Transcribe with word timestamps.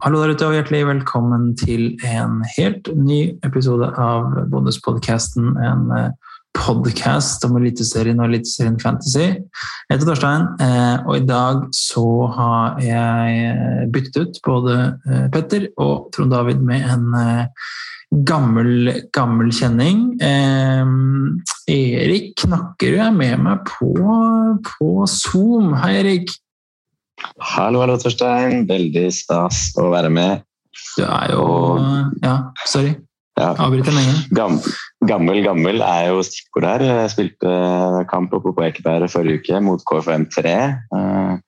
Hallo 0.00 0.22
der 0.22 0.30
ute, 0.32 0.46
og 0.48 0.54
hjertelig 0.56 0.86
velkommen 0.88 1.50
til 1.60 1.90
en 2.08 2.38
helt 2.54 2.86
ny 2.96 3.34
episode 3.44 3.84
av 4.00 4.30
Bonuspodkasten. 4.48 5.50
En 5.60 5.92
podkast 6.56 7.44
om 7.44 7.58
Eliteserien 7.58 8.22
og 8.22 8.30
Eliteserien 8.30 8.78
Fantasy. 8.80 9.26
Jeg 9.26 9.92
heter 9.92 10.08
Torstein, 10.08 10.48
eh, 10.64 11.04
og 11.04 11.18
i 11.18 11.26
dag 11.28 11.66
så 11.76 12.06
har 12.32 12.80
jeg 12.80 13.92
byttet 13.92 14.16
ut 14.24 14.42
både 14.48 14.80
eh, 15.04 15.28
Petter 15.36 15.68
og 15.76 16.08
Trond 16.16 16.32
David 16.32 16.64
med 16.64 16.88
en 16.96 17.06
eh, 17.20 17.70
gammel, 18.24 18.94
gammel 19.12 19.52
kjenning. 19.52 20.14
Erik 21.68 22.32
Knakkerud 22.40 23.04
er 23.04 23.18
med 23.20 23.44
meg 23.44 23.68
på, 23.68 23.92
på 24.64 24.94
Zoom. 25.20 25.74
Hei, 25.84 25.98
Erik. 26.00 26.40
Hallo, 27.40 27.82
hallo, 27.82 27.96
Torstein. 28.00 28.64
Veldig 28.68 29.06
stas 29.14 29.70
å 29.80 29.90
være 29.92 30.10
med. 30.12 30.46
Du 30.96 31.04
er 31.04 31.32
jo 31.34 31.44
Ja, 32.22 32.52
sorry. 32.66 32.96
Ja. 33.38 33.54
Avbryter 33.56 33.94
lenge. 33.94 34.16
Gammel, 34.36 34.72
gammel, 35.08 35.38
gammel 35.44 35.84
er 35.84 36.10
jo 36.10 36.24
stikkord 36.26 36.66
her. 36.68 36.84
Jeg 36.84 37.12
spilte 37.14 37.52
kamp 38.10 38.34
oppe 38.36 38.52
på 38.56 38.66
Ekeberg 38.66 39.08
forrige 39.12 39.40
uke 39.40 39.60
mot 39.64 39.84
KFM3. 39.88 40.52
Eh, 40.98 41.38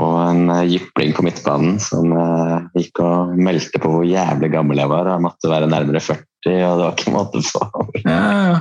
og 0.00 0.14
en 0.24 0.48
jypling 0.66 1.12
på 1.14 1.24
midtbanen 1.26 1.76
som 1.82 2.14
eh, 2.16 2.54
gikk 2.80 3.02
og 3.04 3.34
meldte 3.36 3.80
på 3.82 3.92
hvor 3.92 4.06
jævlig 4.08 4.50
gammel 4.54 4.80
jeg 4.82 4.90
var. 4.90 5.10
Jeg 5.12 5.24
måtte 5.28 5.52
være 5.52 5.68
nærmere 5.70 6.02
40, 6.02 6.22
og 6.66 6.80
det 6.80 6.86
var 6.86 6.96
ikke 6.96 7.14
måte 7.14 7.44
på. 7.52 7.86
Ja, 8.06 8.22
ja. 8.48 8.56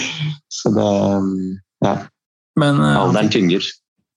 Så 0.60 0.74
det 0.74 0.88
Ja. 1.84 1.94
Men, 2.58 2.80
eh, 2.82 2.96
Alderen 2.98 3.30
tynger. 3.32 3.64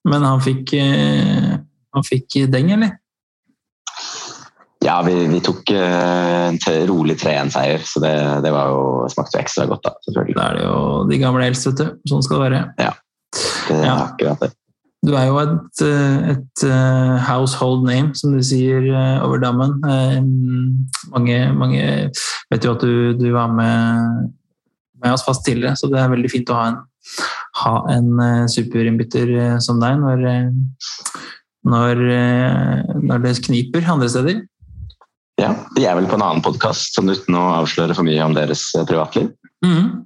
Men 0.09 0.25
han 0.27 0.41
fikk, 0.43 0.73
han 0.75 2.05
fikk 2.07 2.41
deng, 2.51 2.73
eller? 2.75 2.97
Ja, 4.83 5.01
vi, 5.01 5.13
vi 5.27 5.39
tok 5.43 5.69
uh, 5.71 6.49
en 6.49 6.57
rolig 6.89 7.15
3-1-seier, 7.21 7.83
så 7.87 8.01
det, 8.03 8.15
det 8.43 8.51
jo, 8.51 9.05
smakte 9.11 9.37
jo 9.37 9.43
ekstra 9.43 9.67
godt. 9.69 9.85
da, 9.85 9.93
selvfølgelig. 10.07 10.35
Da 10.35 10.49
er 10.49 10.59
det 10.59 10.65
jo 10.65 10.81
de 11.11 11.19
gamle 11.21 11.47
eldste, 11.47 11.71
vet 11.71 11.79
du. 11.79 12.11
Sånn 12.11 12.25
skal 12.25 12.39
det 12.39 12.49
være. 12.49 12.61
Ja, 12.81 12.91
det 13.69 13.77
er 13.77 13.87
ja. 13.87 13.95
akkurat 14.09 14.43
det. 14.43 14.51
Du 15.03 15.11
er 15.19 15.25
jo 15.27 15.39
et, 15.41 15.81
eh, 15.83 16.27
et, 16.31 16.61
household 17.27 17.81
name, 17.83 18.13
som 18.15 18.35
de 18.35 18.43
sier 18.47 18.85
over 19.23 19.41
dammen. 19.43 19.75
mange, 21.11 21.39
mange, 21.59 21.81
vet 22.51 22.67
jo 22.67 22.75
at 22.75 22.83
du, 22.83 23.11
du 23.19 23.25
var 23.35 23.51
med, 23.51 24.29
med, 25.03 25.11
oss 25.11 25.25
fast 25.27 25.43
tidligere, 25.43 25.75
så 25.75 25.91
det 25.91 25.99
er 25.99 26.13
veldig 26.13 26.31
fint 26.31 26.53
å 26.55 26.59
ha 26.59 26.69
en, 26.71 26.79
ha 27.63 27.75
en 27.93 28.09
superinnbytter 28.51 29.59
som 29.63 29.79
deg 29.81 29.99
når, 30.01 30.25
når, 31.69 32.03
når 33.03 33.23
det 33.23 33.37
kniper 33.47 33.87
andre 33.95 34.09
steder. 34.11 34.41
Ja, 35.41 35.53
De 35.75 35.85
er 35.85 35.97
vel 35.97 36.07
på 36.09 36.17
en 36.17 36.23
annen 36.25 36.43
podkast, 36.45 36.93
sånn 36.95 37.09
uten 37.09 37.37
å 37.37 37.45
avsløre 37.57 37.95
for 37.97 38.05
mye 38.05 38.21
om 38.25 38.35
deres 38.37 38.67
eh, 38.77 38.85
privatliv? 38.89 39.31
Mm. 39.65 40.03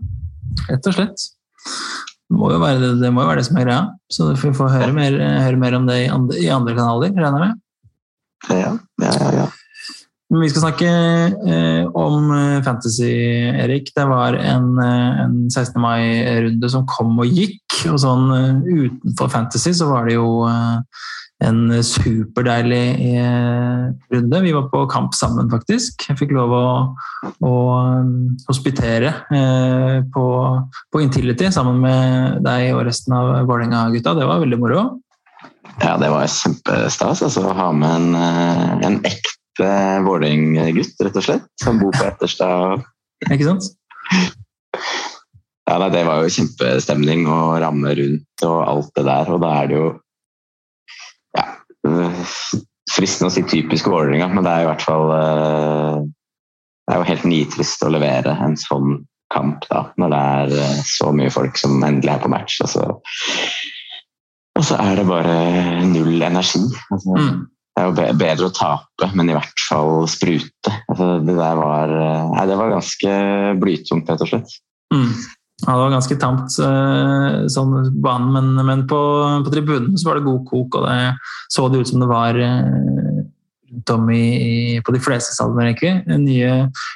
Rett 0.70 0.88
og 0.88 0.96
slett. 0.96 1.26
Det 2.28 2.36
må, 2.36 2.50
det, 2.52 2.92
det 3.02 3.12
må 3.14 3.24
jo 3.24 3.30
være 3.30 3.42
det, 3.42 3.48
som 3.50 3.60
er 3.60 3.68
greia. 3.68 3.84
Så 4.12 4.30
vi 4.32 4.54
får 4.56 4.72
høre, 4.72 4.92
mer, 4.96 5.18
høre 5.44 5.60
mer, 5.60 5.76
om 5.80 5.88
det 5.88 6.00
i 6.06 6.10
andre, 6.12 6.40
i 6.44 6.50
andre 6.52 6.76
kanaler, 6.78 7.14
regner 7.16 7.44
jeg 7.44 7.44
med. 7.44 7.64
Ja, 8.48 8.74
ja, 9.04 9.12
ja, 9.12 9.30
ja. 9.42 9.48
Men 10.28 10.44
vi 10.44 10.50
skal 10.52 10.66
snakke 10.66 10.88
eh, 11.48 11.86
om 11.96 12.32
eh, 12.36 12.64
fantasy, 12.66 13.12
Erik. 13.64 13.94
Det 13.96 14.04
var 14.10 14.36
en, 14.36 14.74
eh, 14.84 15.22
en 15.24 15.38
16. 15.48 15.80
mai-runde 15.80 16.72
som 16.72 16.84
kom 16.90 17.14
og 17.24 17.32
gikk. 17.32 17.62
Og 17.88 18.02
sånn 18.04 18.26
eh, 18.36 18.58
utenfor 18.66 19.32
fantasy 19.32 19.72
så 19.78 19.88
var 19.88 20.10
det 20.10 20.18
jo 20.18 20.42
eh, 20.50 21.06
en 21.48 21.78
superdeilig 21.86 22.84
eh, 23.08 23.88
runde. 24.12 24.44
Vi 24.44 24.54
var 24.58 24.68
på 24.74 24.84
kamp 24.92 25.16
sammen, 25.16 25.48
faktisk. 25.54 26.10
Jeg 26.10 26.20
fikk 26.20 26.36
lov 26.36 26.58
å, 26.58 26.68
å 27.48 27.56
hospitere 28.50 29.14
på, 30.12 30.28
på, 30.92 31.06
Intility 31.06 31.54
sammen 31.56 31.80
med 31.86 32.44
deg 32.44 32.74
og 32.74 32.84
resten 32.90 33.16
av 33.16 33.32
Vålerenga-gutta. 33.48 34.18
Det 34.18 34.28
var 34.28 34.44
veldig 34.44 34.60
moro. 34.60 34.86
Ja, 35.78 35.96
det 36.02 36.12
var 36.12 36.28
kjempestas 36.28 37.24
altså, 37.24 37.48
å 37.48 37.56
ha 37.56 37.72
med 37.72 37.96
en, 37.96 38.80
en 38.84 39.04
ekte 39.08 39.38
Vålerenga-gutt, 39.60 40.96
rett 41.06 41.20
og 41.20 41.26
slett. 41.26 41.48
Som 41.62 41.82
bor 41.82 41.96
på 41.96 42.06
Etterstad. 42.08 42.86
Ikke 43.28 43.48
sant? 43.48 43.72
Ja, 45.68 45.90
Det 45.90 46.04
var 46.08 46.24
jo 46.24 46.32
kjempestemning 46.32 47.26
og 47.28 47.58
ramme 47.62 47.92
rundt 47.98 48.46
og 48.48 48.58
alt 48.64 48.92
det 48.96 49.06
der. 49.10 49.32
Og 49.36 49.42
da 49.44 49.54
er 49.62 49.68
det 49.68 49.80
jo 49.80 49.88
ja, 51.36 51.46
fristende 52.92 53.32
å 53.32 53.36
si 53.36 53.44
typisk 53.48 53.90
Vålerenga, 53.92 54.30
men 54.32 54.48
det 54.48 54.54
er 54.54 54.64
i 54.64 54.70
hvert 54.70 54.86
fall 54.86 55.12
eh, 55.18 56.00
Det 56.88 56.96
er 56.96 57.02
jo 57.02 57.10
helt 57.12 57.28
nitrist 57.28 57.84
å 57.84 57.92
levere 57.92 58.38
en 58.46 58.56
sånn 58.60 59.02
kamp 59.34 59.66
da, 59.68 59.90
når 60.00 60.14
det 60.14 60.22
er 60.38 60.56
eh, 60.64 60.80
så 60.88 61.12
mye 61.16 61.34
folk 61.34 61.60
som 61.60 61.84
endelig 61.84 62.14
er 62.16 62.24
på 62.24 62.32
match. 62.32 62.62
Og 62.64 62.72
så, 62.72 62.86
og 64.58 64.66
så 64.66 64.80
er 64.80 65.02
det 65.02 65.08
bare 65.10 65.36
null 65.84 66.24
energi. 66.24 66.64
Altså, 66.96 67.20
mm. 67.20 67.44
Det 67.78 67.84
er 67.84 68.10
jo 68.10 68.14
bedre 68.18 68.48
å 68.50 68.54
tape, 68.58 69.08
men 69.14 69.28
i 69.30 69.36
hvert 69.36 69.60
fall 69.68 70.08
sprute. 70.10 70.72
Altså, 70.90 71.20
det 71.22 71.36
der 71.38 71.60
var, 71.60 71.92
eh, 71.94 72.24
nei, 72.32 72.46
det 72.50 72.56
var 72.58 72.72
ganske 72.74 73.12
blytungt, 73.62 74.10
rett 74.10 74.24
og 74.26 74.32
slett. 74.32 74.56
Mm. 74.96 75.12
Ja, 75.62 75.76
det 75.76 75.84
var 75.84 75.94
ganske 75.94 76.18
tamt 76.18 76.56
eh, 76.58 77.36
sånn 77.54 77.76
banen, 78.02 78.32
men, 78.34 78.66
men 78.66 78.82
på, 78.90 78.98
på, 79.46 79.54
tribunen 79.54 79.94
så 79.94 80.10
var 80.10 80.18
det 80.18 80.26
god 80.26 80.42
kok, 80.50 80.80
og 80.80 80.88
det 80.88 80.98
så 81.54 81.68
det 81.70 81.84
ut 81.84 81.92
som 81.92 82.02
det 82.02 82.10
var 82.10 82.42
eh, 82.42 83.22
rundt 83.70 83.94
om 83.94 84.10
i, 84.10 84.82
på 84.82 84.98
de 84.98 85.04
fleste 85.06 85.38
stadioner, 85.38 85.70
egentlig. 85.70 86.18
Nye, 86.26 86.52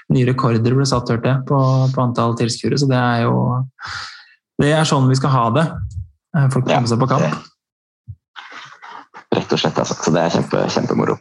nye, 0.09 0.27
rekorder 0.33 0.79
ble 0.79 0.89
satt, 0.89 1.13
hørte 1.13 1.29
jeg, 1.29 1.45
på, 1.45 1.61
på 1.93 2.05
antall 2.07 2.33
tilskuere, 2.41 2.81
så 2.81 2.89
det 2.89 2.97
er 2.97 3.27
jo 3.27 3.37
Det 4.57 4.73
er 4.73 4.89
sånn 4.89 5.09
vi 5.13 5.21
skal 5.21 5.37
ha 5.37 5.47
det. 5.61 5.69
Folk 6.49 6.65
kommer 6.65 6.89
ja, 6.89 6.89
seg 6.89 7.05
på 7.05 7.11
kamp. 7.13 7.50
Rett 9.35 9.53
og 9.53 9.59
slett, 9.61 9.77
altså. 9.79 9.95
Så 9.95 10.13
det 10.15 10.23
er 10.25 10.33
kjempe, 10.35 10.65
kjempemoro. 10.73 11.17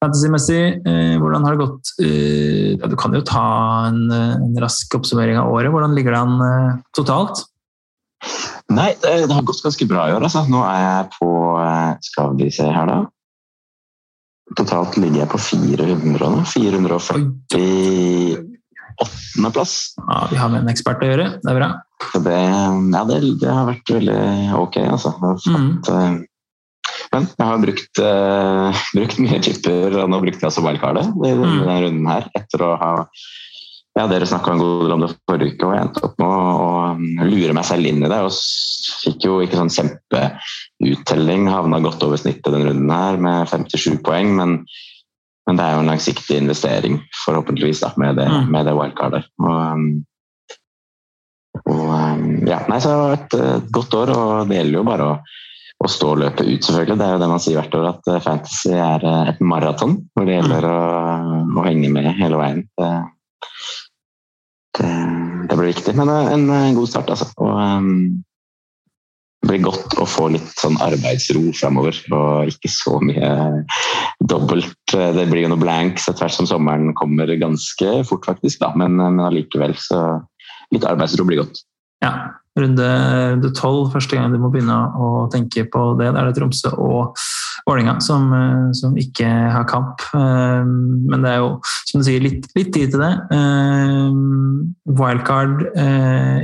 Fantasy-messig, 0.00 0.80
eh, 0.88 1.16
hvordan 1.20 1.44
har 1.44 1.56
det 1.56 1.60
gått? 1.60 1.92
Eh, 2.00 2.72
ja, 2.78 2.88
du 2.88 2.96
kan 2.96 3.12
jo 3.12 3.20
ta 3.26 3.44
en, 3.90 4.10
en, 4.10 4.56
rask 4.62 4.94
oppsummering 4.96 5.36
av 5.40 5.52
året. 5.52 5.72
Hvordan 5.72 5.94
ligger 5.96 6.16
det 6.16 6.20
an 6.20 6.40
eh, 6.46 6.78
totalt? 6.96 7.44
Nei, 8.72 8.94
det, 9.02 9.26
det, 9.26 9.34
har 9.34 9.44
gått 9.44 9.64
ganske 9.64 9.86
bra 9.88 10.08
i 10.08 10.14
år. 10.16 10.24
Altså. 10.24 10.46
Nå 10.48 10.62
er 10.64 10.80
jeg 10.84 11.10
på 11.18 11.28
Skal 12.06 12.36
vi 12.38 12.50
se 12.54 12.68
her, 12.68 12.86
da. 12.88 12.98
Totalt 14.58 14.96
ligger 14.98 15.22
jeg 15.22 15.30
på 15.30 15.38
400 15.38 16.32
nå. 16.32 16.40
448. 16.48 17.60
plass. 19.52 19.74
Ja, 20.00 20.26
Vi 20.30 20.36
har 20.40 20.48
med 20.52 20.64
en 20.64 20.72
ekspert 20.72 21.04
å 21.04 21.08
gjøre. 21.12 21.26
Det 21.44 21.50
er 21.52 21.60
bra. 21.60 21.70
Det, 22.24 22.40
ja, 22.40 23.04
det, 23.08 23.20
det, 23.42 23.52
har 23.52 23.68
vært 23.68 23.88
veldig 24.00 24.20
ok, 24.58 24.76
altså. 24.88 25.12
Jeg 25.12 25.20
har 25.28 25.38
fått, 25.44 25.92
mm. 25.92 26.24
Men 27.10 27.26
jeg 27.26 27.46
har 27.46 27.62
brukt, 27.64 28.00
uh, 28.04 28.82
brukt 28.96 29.20
mye 29.22 29.42
chipper, 29.42 30.00
og 30.02 30.10
nå 30.12 30.22
brukte 30.22 30.44
jeg 30.44 30.50
altså 30.50 30.64
wildcardet 30.66 31.06
i 31.10 31.32
mm. 31.34 31.44
denne 31.44 31.78
runden 31.86 32.10
her. 32.10 32.28
Etter 32.38 32.66
å 32.66 32.74
ha 32.80 32.92
ja, 33.98 34.04
Dere 34.06 34.26
snakka 34.28 34.52
en 34.54 34.60
god 34.62 34.84
del 34.84 34.92
om 34.94 35.00
det 35.02 35.08
forrige 35.26 35.56
uke, 35.56 35.66
og 35.66 35.74
jeg 35.74 35.84
endte 35.84 36.02
opp 36.06 36.20
med 36.22 36.28
å, 36.30 36.44
å 36.62 37.26
lure 37.26 37.56
meg 37.56 37.66
selv 37.66 37.88
inn 37.90 38.04
i 38.04 38.10
det. 38.10 38.20
Og 38.22 38.36
fikk 39.02 39.26
jo 39.26 39.40
ikke 39.42 39.58
sånn 39.58 39.72
kjempeuttelling. 39.74 41.48
Havna 41.50 41.80
godt 41.82 42.06
over 42.06 42.20
snittet 42.20 42.52
denne 42.54 42.70
runden 42.70 42.94
her 42.94 43.18
med 43.20 43.50
57 43.50 43.98
poeng, 44.06 44.30
men, 44.38 44.54
men 45.48 45.58
det 45.58 45.66
er 45.66 45.74
jo 45.74 45.82
en 45.82 45.90
langsiktig 45.90 46.38
investering, 46.38 47.00
forhåpentligvis, 47.24 47.82
da, 47.82 47.90
med 48.00 48.22
det, 48.22 48.28
mm. 48.30 48.48
med 48.54 48.70
det 48.70 48.76
wildcardet. 48.78 49.26
Og, 49.42 49.58
um, 49.58 49.90
og, 51.64 51.84
um, 51.90 52.24
ja, 52.46 52.62
nei, 52.70 52.78
så 52.82 52.94
et, 53.16 53.34
et 53.34 53.70
godt 53.74 53.98
år, 54.04 54.14
og 54.14 54.50
det 54.50 54.60
gjelder 54.60 54.78
jo 54.78 54.86
bare 54.86 55.10
å 55.10 55.18
å 55.80 55.88
stå 55.88 56.14
løpet 56.20 56.44
ut, 56.44 56.64
selvfølgelig. 56.64 56.98
Det 57.00 57.06
er 57.06 57.14
jo 57.14 57.20
det 57.22 57.30
man 57.30 57.42
sier 57.42 57.60
hvert 57.60 57.76
år, 57.78 57.88
at 57.94 58.10
eh, 58.12 58.22
fantasy 58.24 58.72
er 58.76 59.06
eh, 59.06 59.30
et 59.32 59.40
maraton 59.40 59.96
hvor 60.12 60.28
det 60.28 60.36
gjelder 60.36 60.66
å, 60.68 60.80
å, 61.56 61.64
henge 61.64 61.92
med 61.92 62.10
hele 62.18 62.40
veien. 62.40 62.64
Det, 62.76 62.90
det, 64.80 64.90
det, 65.46 65.54
blir 65.56 65.70
viktig. 65.70 65.94
Men 65.96 66.12
eh, 66.12 66.34
en, 66.36 66.50
god 66.76 66.90
start, 66.90 67.12
altså. 67.14 67.30
Og, 67.40 67.54
um, 67.56 68.20
det 69.40 69.54
blir 69.54 69.62
godt 69.64 69.96
å 69.96 70.04
få 70.04 70.26
litt 70.34 70.50
sånn 70.60 70.76
arbeidsro 70.84 71.46
framover, 71.56 71.96
og 72.12 72.50
ikke 72.52 72.68
så 72.68 72.98
mye 73.00 73.30
dobbelt. 74.20 74.76
Det 74.92 75.24
blir 75.30 75.46
jo 75.46 75.54
noe 75.54 75.62
blanks 75.62 76.10
etter 76.10 76.26
hvert 76.26 76.36
som 76.36 76.48
sommeren 76.50 76.92
kommer 76.98 77.32
ganske 77.40 77.94
fort, 78.04 78.28
faktisk. 78.28 78.60
Da. 78.60 78.74
Men, 78.76 79.00
men 79.00 79.16
allikevel, 79.24 79.72
så 79.80 80.20
litt 80.76 80.84
arbeidsro 80.84 81.24
blir 81.24 81.40
godt. 81.40 81.64
Ja, 82.04 82.12
runde 82.58 83.52
tolv, 83.54 83.92
første 83.92 84.16
gang 84.16 84.32
du 84.32 84.40
må 84.42 84.50
begynne 84.50 84.76
å 84.98 85.28
tenke 85.32 85.64
på 85.70 85.84
det. 86.00 86.10
Da 86.10 86.22
er 86.22 86.30
det 86.30 86.36
Tromsø 86.38 86.72
og 86.74 87.14
Vålerenga 87.68 88.00
som, 88.02 88.32
eh, 88.34 88.72
som, 88.72 88.96
ikke 88.98 89.28
har 89.28 89.66
kamp. 89.70 90.02
Eh, 90.14 90.64
men 90.64 91.22
det 91.22 91.30
er 91.30 91.38
jo, 91.44 91.50
som 91.86 92.00
du 92.00 92.06
sier, 92.06 92.22
litt, 92.24 92.48
litt 92.56 92.72
tid 92.74 92.94
til 92.94 93.04
det. 93.04 93.12
Eh, 93.36 94.10
wildcard 95.00 95.62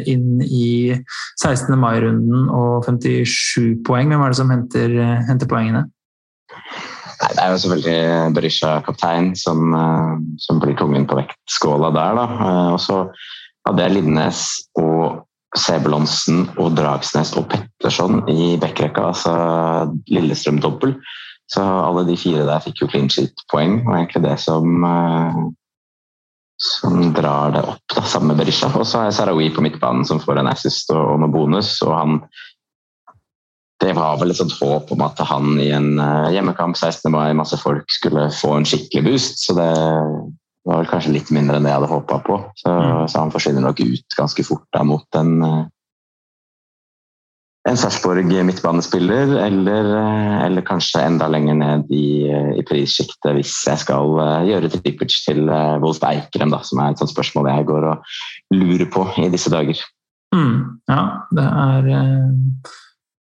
inn 0.07 0.43
i 0.45 0.95
16. 1.43 1.75
mai-runden 1.81 2.49
og 2.55 2.87
57 2.87 3.83
poeng. 3.87 4.13
Hvem 4.13 4.23
er 4.23 4.33
det 4.33 4.39
som 4.39 4.53
henter, 4.53 4.97
henter 5.27 5.51
poengene? 5.51 5.87
Nei, 7.17 7.31
det 7.33 7.43
er 7.43 7.51
jo 7.51 7.61
selvfølgelig 7.63 8.35
Berisha 8.37 8.73
kaptein 8.85 9.31
som, 9.41 9.73
som 10.39 10.61
blir 10.61 10.77
tungen 10.77 11.09
på 11.09 11.17
vektskåla 11.17 11.91
der. 11.97 12.21
Da. 12.21 12.27
Og 12.75 12.81
så 12.85 13.07
hadde 13.67 13.87
jeg 13.87 13.97
Linnes 13.97 14.43
og 14.79 15.26
Sebulonsen 15.57 16.47
og 16.61 16.75
Dragsnes 16.77 17.33
og 17.39 17.49
Petterson 17.53 18.23
i 18.31 18.57
backrekka, 18.61 19.11
altså 19.13 19.35
Lillestrøm 20.13 20.61
dobbel. 20.63 20.97
Så 21.51 21.63
alle 21.63 22.03
de 22.09 22.17
fire 22.19 22.47
der 22.49 22.65
fikk 22.65 22.83
jo 22.83 22.91
clean 22.91 23.09
sheet-poeng, 23.13 23.79
og 23.87 23.95
egentlig 23.95 24.25
det 24.25 24.35
som, 24.43 24.89
som 26.63 26.99
drar 27.15 27.55
det 27.55 27.63
opp, 27.63 27.85
da, 27.95 28.03
sammen 28.03 28.33
med 28.33 28.43
Berisha. 28.43 28.73
Og 28.75 28.87
så 28.87 29.01
har 29.01 29.09
jeg 29.09 29.19
Sarawi 29.21 29.49
på 29.55 29.65
midtbanen 29.65 30.05
som 30.09 30.21
får 30.23 30.43
en 30.43 30.51
assist 30.51 30.91
og, 30.95 31.03
og 31.15 31.23
noe 31.23 31.33
bonus, 31.33 31.77
og 31.87 31.95
han 31.95 32.21
det 33.85 33.93
var 33.93 34.17
vel 34.17 34.33
et 34.33 34.39
sånt 34.39 34.55
håp 34.57 34.89
om 34.95 35.03
at 35.05 35.21
han 35.29 35.59
i 35.61 35.69
en 35.77 35.99
uh, 36.01 36.31
hjemmekamp 36.33 36.79
16. 36.79 37.11
mai, 37.13 37.37
masse 37.37 37.59
folk, 37.61 37.85
skulle 37.93 38.31
få 38.33 38.55
en 38.57 38.65
skikkelig 38.69 39.03
boost. 39.05 39.43
Så 39.45 39.57
det 39.59 39.69
var 40.67 40.83
vel 40.83 40.91
kanskje 40.91 41.15
litt 41.15 41.33
mindre 41.35 41.59
enn 41.59 41.67
det 41.67 41.73
jeg 41.73 41.79
hadde 41.79 41.93
håpa 41.93 42.21
på. 42.27 42.37
Så, 42.59 42.71
mm. 42.71 43.09
så, 43.09 43.23
han 43.23 43.33
forsvinner 43.35 43.65
nok 43.65 43.81
ut 43.83 44.19
ganske 44.19 44.45
fort 44.47 44.67
da 44.75 44.83
mot 44.87 45.19
en, 45.19 45.33
uh, 45.45 45.65
en 47.71 47.79
Sarpsborg 47.79 48.31
midtbanespiller, 48.49 49.37
eller, 49.47 49.91
uh, 49.95 50.39
eller, 50.47 50.67
kanskje 50.67 51.05
enda 51.07 51.29
lenger 51.31 51.59
ned 51.61 51.93
i, 51.95 52.07
i 52.59 52.65
prissjiktet 52.67 53.39
hvis 53.39 53.55
jeg 53.69 53.85
skal 53.85 54.19
gjøre 54.49 54.73
trippage 54.75 55.21
til 55.23 55.47
Wolf 55.83 56.03
Eikrem, 56.07 56.55
da, 56.55 56.63
som 56.67 56.83
er 56.83 56.95
et 56.95 57.03
sånt 57.03 57.15
spørsmål 57.15 57.53
jeg 57.53 57.69
går 57.71 57.91
og 57.93 58.17
lurer 58.57 58.91
på 58.91 59.07
i 59.23 59.31
disse 59.33 59.53
dager. 59.55 59.79
Mm. 60.35 60.83
Ja, 60.91 61.03
det 61.35 61.47
er 61.47 61.93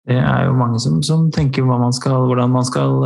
det 0.09 0.17
er 0.17 0.47
jo 0.47 0.53
mange 0.57 0.79
som, 0.81 1.01
som 1.05 1.27
tenker 1.33 1.65
man 1.65 1.93
skal, 1.93 2.25
hvordan 2.25 2.49
man 2.53 2.65
skal 2.65 3.03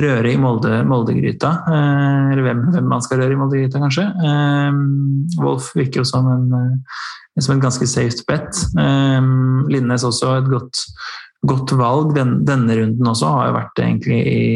røre 0.00 0.32
i 0.32 0.38
Molde, 0.40 0.80
Moldegryta. 0.88 1.52
Uh, 1.66 2.32
eller 2.32 2.44
hvem, 2.46 2.64
hvem, 2.74 2.88
man 2.90 3.04
skal 3.04 3.22
røre 3.22 3.36
i 3.36 3.40
Moldegryta, 3.40 3.80
kanskje. 3.82 4.06
Uh, 4.20 5.40
Wolf 5.42 5.72
virker 5.76 6.02
jo 6.02 6.08
som 6.08 6.28
en, 6.32 6.48
som 7.40 7.56
en 7.56 7.64
ganske 7.64 7.88
safe 7.90 8.24
bet. 8.28 8.62
Linnes 9.72 10.06
også 10.06 10.36
et 10.40 10.50
godt, 10.52 10.84
godt 11.48 11.74
valg. 11.78 12.14
Den, 12.16 12.38
denne 12.48 12.78
runden 12.78 13.12
også 13.12 13.32
har 13.34 13.50
jo 13.50 13.58
vært 13.58 13.84
egentlig 13.84 14.22
i, 14.30 14.46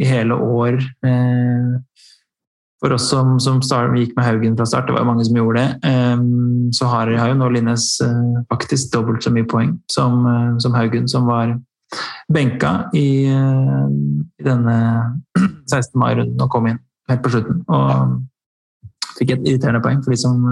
i 0.00 0.08
hele 0.08 0.36
år 0.36 0.80
for 2.76 2.92
oss 2.92 3.06
som, 3.08 3.38
som 3.40 3.62
start, 3.64 3.94
gikk 3.96 4.12
med 4.18 4.26
Haugen 4.26 4.56
fra 4.58 4.66
start, 4.68 4.84
det 4.86 4.92
var 4.92 5.00
jo 5.00 5.08
mange 5.08 5.24
som 5.24 5.38
gjorde 5.38 5.62
det, 5.62 5.94
så 6.76 6.88
har, 6.92 7.08
har 7.16 7.30
jo 7.32 7.38
nå 7.40 7.48
Linnes 7.54 7.86
faktisk 8.52 8.90
dobbelt 8.92 9.24
så 9.24 9.32
mye 9.32 9.48
poeng 9.48 9.72
som, 9.90 10.26
som 10.60 10.76
Haugen, 10.76 11.08
som 11.08 11.24
var 11.24 11.54
benka 12.32 12.72
i, 12.96 13.26
uh, 13.30 13.86
i 14.40 14.46
denne 14.46 14.78
16. 15.72 15.92
mai-runden 16.00 16.42
og 16.42 16.50
kom 16.52 16.70
inn 16.70 16.80
helt 17.10 17.22
på 17.24 17.34
slutten. 17.34 17.62
Og 17.70 19.12
fikk 19.16 19.32
et 19.32 19.46
irriterende 19.48 19.80
poeng 19.84 20.02
for 20.04 20.12
de 20.12 20.18
som, 20.20 20.42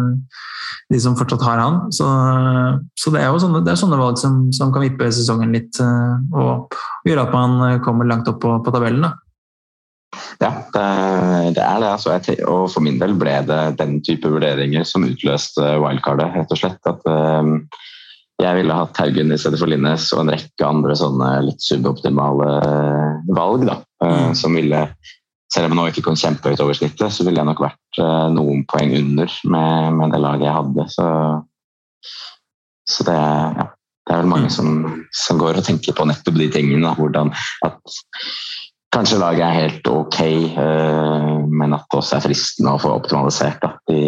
de 0.92 1.00
som 1.02 1.16
fortsatt 1.18 1.42
har 1.44 1.60
han. 1.60 1.80
Så, 1.92 2.06
så 3.00 3.12
det 3.12 3.20
er 3.20 3.28
jo 3.28 3.42
sånne, 3.42 3.60
er 3.68 3.76
sånne 3.80 3.98
valg 4.00 4.20
som, 4.20 4.46
som, 4.56 4.72
kan 4.72 4.86
vippe 4.86 5.10
sesongen 5.12 5.52
litt 5.52 5.80
og 5.82 6.72
gjøre 7.04 7.26
at 7.26 7.34
man 7.34 7.82
kommer 7.84 8.08
langt 8.08 8.30
opp 8.30 8.40
på, 8.40 8.54
på 8.64 8.72
tabellen. 8.72 9.04
da. 9.04 9.12
Ja, 10.40 10.50
det, 10.74 10.86
det 11.56 11.62
er 11.64 11.80
det. 11.80 11.90
Altså, 11.90 12.16
og 12.46 12.68
for 12.72 12.84
min 12.84 12.98
del 13.00 13.16
ble 13.18 13.36
det 13.48 13.60
den 13.80 13.98
type 14.04 14.30
vurderinger 14.30 14.86
som 14.88 15.06
utløste 15.06 15.76
wildcardet, 15.82 16.32
rett 16.34 16.54
og 16.54 16.60
slett. 16.60 16.80
At 16.90 17.04
um, 17.08 17.56
jeg 18.42 18.58
ville 18.58 18.76
hatt 18.76 18.98
Haugen 18.98 19.34
for 19.38 19.70
Linnes 19.70 20.08
og 20.14 20.24
en 20.24 20.32
rekke 20.34 20.66
andre 20.66 20.96
sånne 20.98 21.28
litt 21.46 21.62
suboptimale 21.62 22.48
valg. 23.36 23.66
Da, 23.68 23.76
uh, 24.04 24.32
som 24.36 24.56
ville 24.58 24.88
selv 25.54 25.68
om 25.68 25.74
jeg 25.74 25.78
nå 25.78 25.86
ikke 25.92 26.04
kom 26.08 26.18
kjempehøyt 26.18 26.62
over 26.64 26.74
snittet, 26.74 27.14
så 27.14 27.26
ville 27.26 27.38
jeg 27.38 27.46
nok 27.46 27.62
vært 27.62 28.00
uh, 28.02 28.26
noen 28.34 28.64
poeng 28.70 28.94
under 28.98 29.38
med, 29.46 29.94
med, 30.00 30.14
det 30.14 30.20
laget 30.24 30.48
jeg 30.48 30.56
hadde. 30.56 30.86
Så, 30.90 31.06
så 32.90 33.06
det, 33.06 33.14
ja, 33.60 33.68
det, 33.70 34.16
er 34.16 34.22
vel 34.24 34.32
mange 34.32 34.50
mm. 34.50 34.54
som, 34.56 34.72
som, 35.14 35.38
går 35.38 35.60
og 35.60 35.68
tenker 35.68 35.96
på 35.96 36.08
nettopp 36.10 36.40
de 36.40 36.50
tingene. 36.58 36.82
Da, 36.88 36.96
hvordan 36.98 37.34
at 37.68 37.98
Kanskje 38.94 39.16
laget 39.18 39.42
er 39.42 39.56
helt 39.56 39.88
ok, 39.90 40.18
uh, 40.54 41.30
men 41.50 41.72
at 41.74 41.86
det 41.90 41.98
også 41.98 42.14
er 42.14 42.22
fristende 42.28 42.76
å 42.76 42.78
få 42.78 42.92
optimalisert. 42.94 43.58
Da. 43.64 43.72
De, 43.90 44.02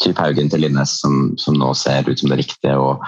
Typ 0.00 0.18
Haugen 0.18 0.50
til 0.50 0.64
Linnes, 0.64 0.96
som, 1.02 1.34
som, 1.40 1.58
nå 1.60 1.72
ser 1.76 2.08
ut 2.08 2.20
som 2.20 2.30
det 2.32 2.40
riktige. 2.40 2.76
Og, 2.78 3.02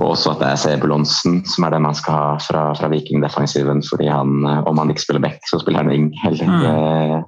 og 0.00 0.06
også 0.12 0.34
at 0.34 0.42
det 0.42 0.50
er 0.50 0.60
Sebulonsen 0.64 1.40
som 1.48 1.66
er 1.66 1.74
den 1.74 1.86
man 1.86 1.96
skal 1.96 2.16
ha 2.16 2.32
fra, 2.42 2.64
fra 2.76 2.90
Viking-defensiven. 2.92 3.82
fordi 3.88 4.10
han, 4.10 4.44
eh, 4.44 4.60
om 4.68 4.78
han 4.80 4.92
ikke 4.92 5.06
spiller 5.06 5.24
back, 5.24 5.40
så 5.48 5.60
spiller 5.62 5.84
han 5.84 5.92
wing. 5.92 6.10
Eller, 6.28 6.50
mm. 6.50 6.66
uh, 6.66 7.22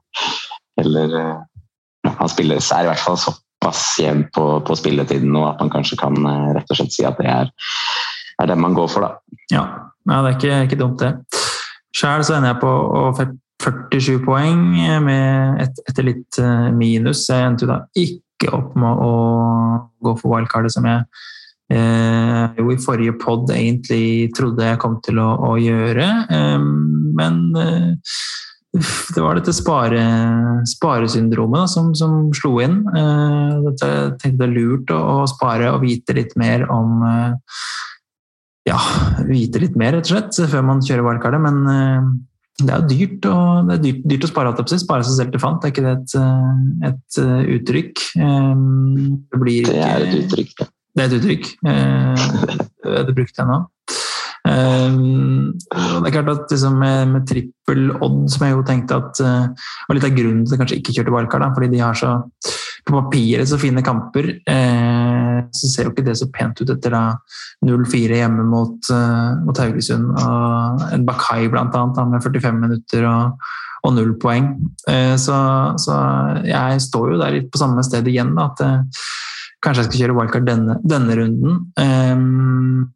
eller 0.83 1.17
ja, 2.05 2.13
Han 2.19 2.29
spiller, 2.29 2.61
er 2.61 2.85
i 2.85 2.91
hvert 2.91 3.05
fall 3.05 3.19
såpass 3.21 3.85
jevn 4.01 4.27
på, 4.35 4.47
på, 4.67 4.77
spilletiden 4.77 5.37
og 5.39 5.53
at 5.53 5.61
man 5.63 5.71
kanskje 5.71 6.01
kan 6.01 6.17
rett 6.57 6.71
og 6.73 6.81
slett 6.81 6.97
si 6.97 7.07
at 7.07 7.21
det 7.21 7.29
er, 7.31 7.53
er 8.43 8.51
den 8.51 8.61
man 8.61 8.75
går 8.75 8.91
for. 8.91 9.07
Da. 9.07 9.39
Ja, 9.55 9.65
ja 10.11 10.19
det 10.25 10.33
er 10.33 10.39
ikke, 10.39 10.63
ikke 10.67 10.81
dumt, 10.83 11.05
det. 11.05 11.15
Sjæl 11.97 12.25
så 12.25 12.35
ender 12.39 12.55
jeg 12.55 12.61
på 12.63 12.73
47 13.63 14.25
poeng 14.25 14.63
med 15.05 15.63
et, 15.63 15.81
etter 15.89 16.07
litt 16.07 16.39
eh, 16.41 16.69
minus. 16.75 17.27
Jeg 17.31 17.47
endte 17.47 17.69
da 17.71 17.83
ikke 17.95 18.21
opp 18.51 18.75
med 18.79 19.05
å 19.07 19.13
gå 20.03 20.17
for 20.19 20.35
wildcardet 20.35 20.75
som 20.75 20.89
jeg 20.89 21.05
eh, 21.73 22.59
jo 22.59 22.73
i 22.73 22.81
forrige 22.83 23.15
pod 23.23 23.51
egentlig 23.55 24.33
trodde 24.37 24.67
jeg 24.67 24.81
kom 24.83 24.99
til 25.05 25.21
å, 25.23 25.31
å 25.53 25.57
gjøre. 25.61 26.09
Eh, 26.33 26.65
men 27.19 27.43
eh, 27.63 28.17
det 28.73 29.21
var 29.21 29.37
dette 29.37 29.53
spare, 29.53 30.03
sparesyndromet 30.71 31.61
da, 31.61 31.69
som, 31.69 31.93
som, 31.99 32.31
slo 32.37 32.57
inn. 32.65 32.81
Eh, 32.89 33.55
dette, 33.69 33.89
jeg 33.93 34.19
tenkte 34.23 34.41
det 34.41 34.49
er 34.49 34.55
lurt 34.57 34.93
å, 34.95 35.01
å, 35.21 35.31
spare 35.31 35.71
og 35.75 35.83
vite 35.85 36.17
litt 36.17 36.33
mer 36.41 36.65
om 36.73 37.03
eh, 37.05 37.57
ja, 38.69 38.79
vite 39.29 39.61
litt 39.63 39.77
mer, 39.79 39.97
rett 39.97 40.07
og 40.07 40.15
slett, 40.15 40.39
før 40.51 40.65
man 40.67 40.83
kjører 40.85 41.05
wildcardet. 41.09 41.41
Men 41.43 41.57
uh, 41.67 42.11
det 42.61 42.69
er 42.69 42.83
jo 42.83 42.89
dyrt, 42.91 43.17
det 43.25 43.75
er 43.75 43.83
dyrt, 43.83 44.05
dyrt 44.13 44.27
å 44.27 44.31
spare. 44.31 44.53
Spare 44.81 45.07
seg 45.07 45.17
selv 45.17 45.35
til 45.35 45.43
fant, 45.43 45.65
er 45.65 45.73
ikke 45.73 45.85
det 45.87 45.95
et, 45.97 46.15
eh, 46.21 46.91
et 46.91 47.19
uh, 47.23 47.43
uttrykk? 47.57 48.03
Det, 48.13 48.31
det, 49.33 49.55
ikke, 49.57 49.73
det, 49.73 49.85
er 49.89 50.07
et 50.07 50.17
uttrykk, 50.21 50.53
Det 50.93 51.05
er 51.05 51.09
et 51.09 51.17
uttrykk. 51.19 51.53
Det 51.63 52.99
er 53.01 53.15
brukt 53.17 53.45
ennå. 53.45 53.63
Um, 54.43 55.53
det 55.55 56.09
er 56.09 56.15
klart 56.17 56.33
at 56.33 56.53
liksom, 56.53 56.79
med, 56.83 57.13
med 57.15 57.27
trippel 57.31 57.93
odd, 58.03 58.25
som 58.33 58.47
jeg 58.47 58.57
jo 58.57 58.65
tenkte 58.67 58.99
at 58.99 59.23
var 59.23 59.97
litt 59.97 60.09
av 60.09 60.17
grunnen 60.17 60.45
til 60.45 60.53
at 60.53 60.57
jeg 60.57 60.63
kanskje 60.63 60.81
ikke 60.83 60.97
kjørte 60.99 61.17
wildcard, 61.17 61.49
fordi 61.57 61.73
de 61.73 61.83
har 61.83 61.99
så 61.99 62.17
på 62.83 62.97
papiret 62.97 63.47
så 63.47 63.59
fine 63.63 63.83
kamper, 63.87 64.33
så 65.55 65.71
ser 65.71 65.89
jo 65.89 65.93
ikke 65.93 66.05
det 66.07 66.17
så 66.21 66.29
pent 66.33 66.61
ut 66.63 66.71
etter 66.73 66.97
0-4 67.67 68.21
hjemme 68.21 68.47
mot, 68.49 68.77
uh, 68.93 69.35
mot, 69.43 69.59
Haugesund. 69.59 70.13
Og 70.13 70.87
en 70.93 71.07
Bakai 71.09 71.51
da, 71.53 72.07
med 72.09 72.23
45 72.25 72.61
minutter 72.61 73.07
og, 73.11 73.51
og 73.83 73.95
null 73.97 74.15
poeng. 74.23 74.55
Så, 75.19 75.37
så, 75.83 75.99
jeg 76.47 76.83
står 76.85 77.13
jo 77.13 77.21
der 77.21 77.37
litt 77.37 77.49
på 77.53 77.61
samme 77.61 77.83
sted 77.87 78.07
igjen, 78.11 78.35
da, 78.39 78.51
at 78.53 78.99
kanskje 79.63 79.83
jeg 79.83 79.89
skal 79.89 80.03
kjøre 80.03 80.19
wildcard 80.19 80.47
denne, 80.47 80.79
denne 80.87 81.19
runden. 81.19 82.91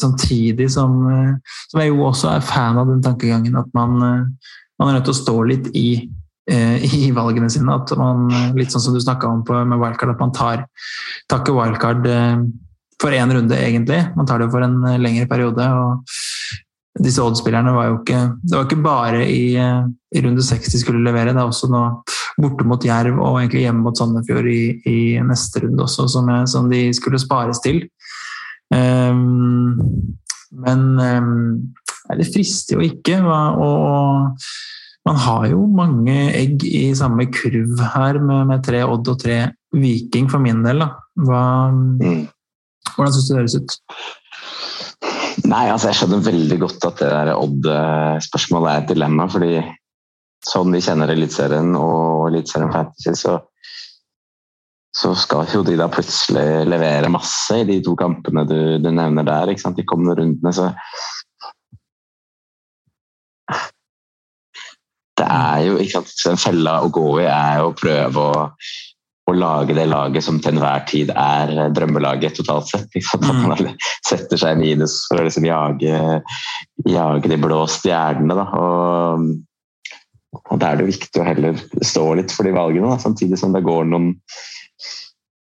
Samtidig 0.00 0.72
som, 0.72 1.06
eh, 1.10 1.34
som, 1.68 1.80
jeg 1.80 1.88
jo 1.88 2.04
også 2.04 2.30
er 2.34 2.44
fan 2.44 2.78
av 2.78 2.90
den 2.90 3.02
tankegangen 3.02 3.56
at 3.56 3.68
man, 3.74 3.96
eh, 4.02 4.52
man 4.78 4.88
er 4.88 4.98
nødt 4.98 5.08
til 5.08 5.16
å 5.16 5.22
stå 5.22 5.36
litt 5.48 5.68
i, 5.74 5.88
eh, 6.04 6.08
i 6.46 7.10
valgene 7.14 7.50
sine. 7.50 7.74
At 7.74 7.90
man, 7.98 8.28
litt 8.54 8.74
sånn 8.74 8.84
som 8.84 8.94
du 8.94 9.00
snakka 9.02 9.30
om 9.30 9.42
på, 9.46 9.56
med 9.66 9.80
wildcard, 9.82 10.14
at 10.14 10.22
man 10.22 10.34
tar, 10.36 10.66
tar 11.30 11.42
wildcard 11.50 12.06
for 13.02 13.12
én 13.12 13.32
runde, 13.34 13.56
egentlig. 13.58 13.98
Man 14.16 14.28
tar 14.28 14.40
det 14.40 14.52
for 14.52 14.64
en 14.64 14.78
lengre 15.02 15.26
periode. 15.30 15.66
og 15.66 16.06
disse 17.02 17.20
Odd-spillerne 17.20 17.74
var 17.76 17.90
jo 17.90 17.96
ikke 17.98 18.20
Det 18.40 18.54
var 18.54 18.64
ikke 18.64 18.84
bare 18.84 19.24
i, 19.28 19.56
i 19.56 20.22
runde 20.24 20.44
60 20.44 20.72
de 20.72 20.80
skulle 20.80 21.04
levere, 21.04 21.34
det 21.34 21.42
er 21.42 21.48
også 21.50 21.68
nå 21.72 21.82
borte 22.40 22.66
mot 22.68 22.84
Jerv 22.84 23.18
og 23.20 23.40
egentlig 23.40 23.64
hjemme 23.64 23.84
mot 23.84 23.96
Sandefjord 23.96 24.48
i, 24.50 24.60
i 24.88 24.98
neste 25.24 25.64
runde 25.64 25.84
også, 25.84 26.06
som, 26.12 26.28
jeg, 26.32 26.48
som 26.52 26.70
de 26.72 26.82
skulle 26.96 27.20
spares 27.20 27.60
til. 27.64 27.82
Um, 28.72 29.76
men 30.52 30.84
um, 31.00 31.36
det 32.16 32.28
frister 32.32 32.76
jo 32.76 32.84
ikke. 32.84 33.22
Og 33.24 34.44
man 35.06 35.18
har 35.22 35.46
jo 35.52 35.64
mange 35.70 36.14
egg 36.34 36.64
i 36.66 36.90
samme 36.98 37.28
kurv 37.30 37.80
her, 37.94 38.18
med, 38.18 38.48
med 38.50 38.64
tre 38.66 38.82
Odd 38.86 39.12
og 39.12 39.20
tre 39.22 39.38
Viking, 39.76 40.30
for 40.30 40.42
min 40.42 40.64
del. 40.66 40.82
Hva, 41.26 41.42
mm. 41.70 42.22
hvordan 42.94 43.14
syns 43.14 43.26
du 43.28 43.32
det 43.32 43.40
høres 43.40 43.58
ut? 43.60 43.76
Nei, 45.46 45.66
altså 45.70 45.90
Jeg 45.90 45.98
skjønner 46.00 46.24
veldig 46.26 46.58
godt 46.62 46.86
at 46.88 47.02
det 47.02 47.10
der 47.12 47.34
Odd-spørsmålet 47.36 48.70
er 48.72 48.82
et 48.82 48.94
dilemma. 48.94 49.28
fordi 49.30 49.52
sånn 50.46 50.74
vi 50.74 50.82
kjenner 50.84 51.10
Eliteserien 51.12 51.74
og 51.78 52.30
Eliteserien 52.30 52.74
Fantasy, 52.74 53.14
så 53.18 53.38
så 54.96 55.10
skal 55.18 55.50
jo 55.52 55.60
de 55.60 55.74
da 55.76 55.90
plutselig 55.92 56.64
levere 56.64 57.10
masse 57.12 57.58
i 57.60 57.66
de 57.68 57.82
to 57.84 57.92
kampene 58.00 58.46
du, 58.48 58.78
du 58.80 58.88
nevner 58.88 59.26
der. 59.28 59.52
De 59.52 59.84
kommende 59.84 60.14
rundene. 60.16 60.52
Så 60.56 60.70
det 65.16 65.26
er 65.26 65.62
jo 65.66 65.78
ikke 65.80 66.02
sant, 66.02 66.12
En 66.30 66.40
fella 66.40 66.80
å 66.84 66.92
gå 66.92 67.06
i 67.22 67.26
er 67.30 67.62
å 67.64 67.72
prøve 67.76 68.22
å, 68.22 68.44
å 69.26 69.34
lage 69.34 69.76
det 69.76 69.88
laget 69.88 70.26
som 70.26 70.38
til 70.42 70.56
enhver 70.56 70.84
tid 70.88 71.12
er 71.14 71.72
drømmelaget 71.74 72.38
totalt 72.40 72.68
sett. 72.70 72.92
At 73.16 73.24
man 73.24 73.56
mm. 73.56 73.72
setter 74.06 74.40
seg 74.40 74.56
i 74.56 74.62
minus 74.62 75.00
for 75.08 75.20
å 75.20 75.26
liksom 75.26 75.48
jage, 75.48 76.20
jage 76.86 77.32
de 77.32 77.40
blå 77.40 77.64
stjernene. 77.70 78.36
Da. 78.38 78.46
Og, 78.60 79.26
og 80.44 80.60
Da 80.60 80.70
er 80.70 80.82
det 80.82 80.90
viktig 80.92 81.22
å 81.22 81.26
heller 81.26 81.64
stå 81.80 82.06
litt 82.20 82.34
for 82.34 82.48
de 82.48 82.54
valgene, 82.56 82.92
da, 82.92 83.00
samtidig 83.02 83.40
som 83.40 83.56
det 83.56 83.64
går 83.66 83.88
noen 83.92 84.14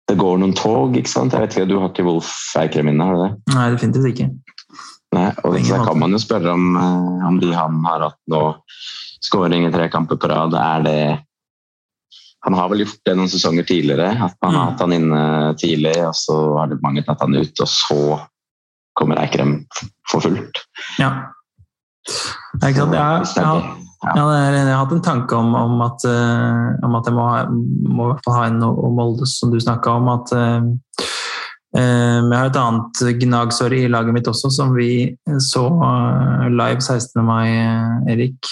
det 0.05 0.19
går 0.21 0.37
noen 0.37 0.53
tog. 0.53 0.93
ikke 0.97 1.09
sant? 1.09 1.33
Jeg 1.33 1.41
vet 1.41 1.55
ikke, 1.55 1.69
Du 1.71 1.79
har 1.81 1.89
ikke 1.89 2.05
Wolf 2.05 2.29
Eikrem 2.61 2.91
inne, 2.91 3.07
har 3.07 3.15
du 3.17 3.23
det? 3.23 3.55
Nei, 3.55 3.69
definitivt 3.73 4.11
ikke. 4.11 4.27
Nei, 5.15 5.29
og 5.47 5.55
Da 5.55 5.79
kan 5.87 5.99
man 5.99 6.13
jo 6.13 6.19
spørre 6.21 6.53
om, 6.53 6.75
eh, 6.77 7.27
om 7.27 7.39
de 7.39 7.53
han 7.55 7.79
har 7.87 8.09
hatt 8.09 8.19
nå, 8.31 8.41
skåring 9.25 9.65
i 9.67 9.71
tre 9.73 9.89
kamper 9.91 10.19
på 10.21 10.29
rad, 10.31 10.53
er 10.57 10.85
det 10.85 10.99
Han 12.45 12.53
har 12.53 12.69
vel 12.69 12.83
gjort 12.83 12.99
det 13.07 13.13
noen 13.17 13.29
sesonger 13.31 13.65
tidligere, 13.65 14.11
at 14.21 14.35
man 14.43 14.53
har 14.53 14.59
mm. 14.59 14.67
hatt 14.69 14.81
han 14.83 14.93
inne 14.93 15.21
tidlig, 15.57 15.95
og 16.05 16.13
så 16.13 16.35
har 16.59 16.69
det 16.69 16.77
mange 16.83 17.01
tatt 17.01 17.23
han 17.25 17.33
ut, 17.33 17.61
og 17.63 17.69
så 17.71 18.19
kommer 18.93 19.17
Eikrem 19.17 19.55
for 20.11 20.21
fullt. 20.21 20.61
Ja. 21.01 21.09
Det 22.05 22.67
er 22.67 22.75
ikke 22.75 22.85
sant. 22.85 22.93
Jeg, 22.93 24.11
jeg, 24.13 24.21
jeg, 24.21 24.53
jeg 24.59 24.69
har 24.69 24.83
hatt 24.83 24.93
en 24.93 25.01
tanke 25.07 25.39
om, 25.39 25.55
om, 25.57 25.81
at, 25.87 26.05
uh, 26.05 26.77
om 26.85 26.99
at, 26.99 27.09
jeg 27.09 27.17
må, 27.17 27.25
må 27.97 28.11
ha 28.13 28.45
en 28.45 28.61
og 28.67 28.93
Moldes, 28.93 29.39
som 29.39 29.49
du 29.49 29.57
snakka 29.57 29.97
om. 29.97 30.13
at 30.13 30.35
uh, 31.75 32.19
jeg 32.23 32.39
har 32.39 32.49
et 32.49 32.59
annet 32.61 33.01
gnagsår 33.21 33.75
i 33.77 33.83
laget 33.91 34.15
mitt 34.15 34.29
også, 34.31 34.51
som 34.53 34.73
vi 34.75 35.15
så 35.43 35.65
live 36.51 36.81
16. 36.81 37.19
mai, 37.25 37.49
Erik. 38.11 38.51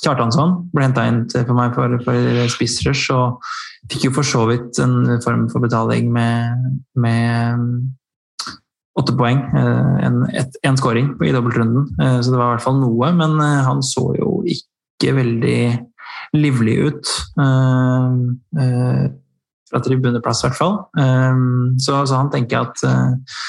Kjartansson 0.00 0.54
ble 0.72 0.86
henta 0.86 1.04
inn 1.08 1.24
for 1.28 1.56
meg 1.56 1.74
for, 1.76 1.98
for 2.06 2.52
spissrush 2.52 3.12
og 3.12 3.42
fikk 3.90 4.06
jo 4.06 4.12
for 4.16 4.24
så 4.24 4.46
vidt 4.48 4.80
en 4.80 5.20
form 5.24 5.44
for 5.52 5.60
betaling 5.60 6.08
med, 6.14 6.70
med 6.96 7.66
åtte 8.96 9.12
poeng. 9.18 9.42
En, 9.52 10.22
et, 10.32 10.56
scoring 10.80 11.12
i 11.20 11.34
dobbeltrunden, 11.36 11.90
så 12.00 12.32
det 12.32 12.38
var 12.38 12.48
i 12.48 12.54
hvert 12.54 12.64
fall 12.64 12.80
noe. 12.80 13.12
Men 13.16 13.36
han 13.40 13.84
så 13.84 14.06
jo 14.16 14.40
ikke 14.48 15.18
veldig 15.20 15.60
livlig 16.38 16.76
ut 16.88 17.14
fra 19.70 19.80
tribuneplass, 19.84 20.42
i 20.42 20.48
hvert 20.48 20.58
fall. 20.58 20.78
Um, 20.98 21.78
så, 21.78 22.02
altså, 22.02 22.18
han 22.18 22.30
tenker 22.34 22.66
at 22.66 22.84
uh, 22.86 23.40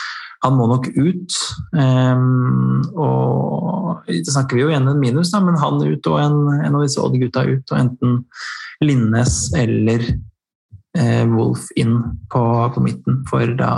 han 0.42 0.58
må 0.58 0.68
nok 0.72 0.90
ut. 0.96 1.38
Um, 1.76 2.82
og 2.98 4.10
det 4.10 4.26
snakker 4.30 4.58
vi 4.58 4.66
jo 4.66 4.72
igjen 4.72 4.90
en 4.90 5.02
minus, 5.02 5.34
da, 5.34 5.42
men 5.46 5.60
han 5.62 5.82
ut 5.82 6.12
og 6.12 6.20
en, 6.22 6.40
en 6.58 6.78
av 6.78 6.86
disse 6.86 7.02
Odd-gutta 7.02 7.46
ut. 7.50 7.66
Og 7.70 7.78
enten 7.78 8.20
Linnes 8.82 9.44
eller 9.58 10.06
uh, 10.98 11.26
Wolf 11.36 11.70
inn 11.80 12.00
på, 12.34 12.46
på, 12.74 12.86
midten 12.86 13.22
for 13.30 13.54
da 13.60 13.74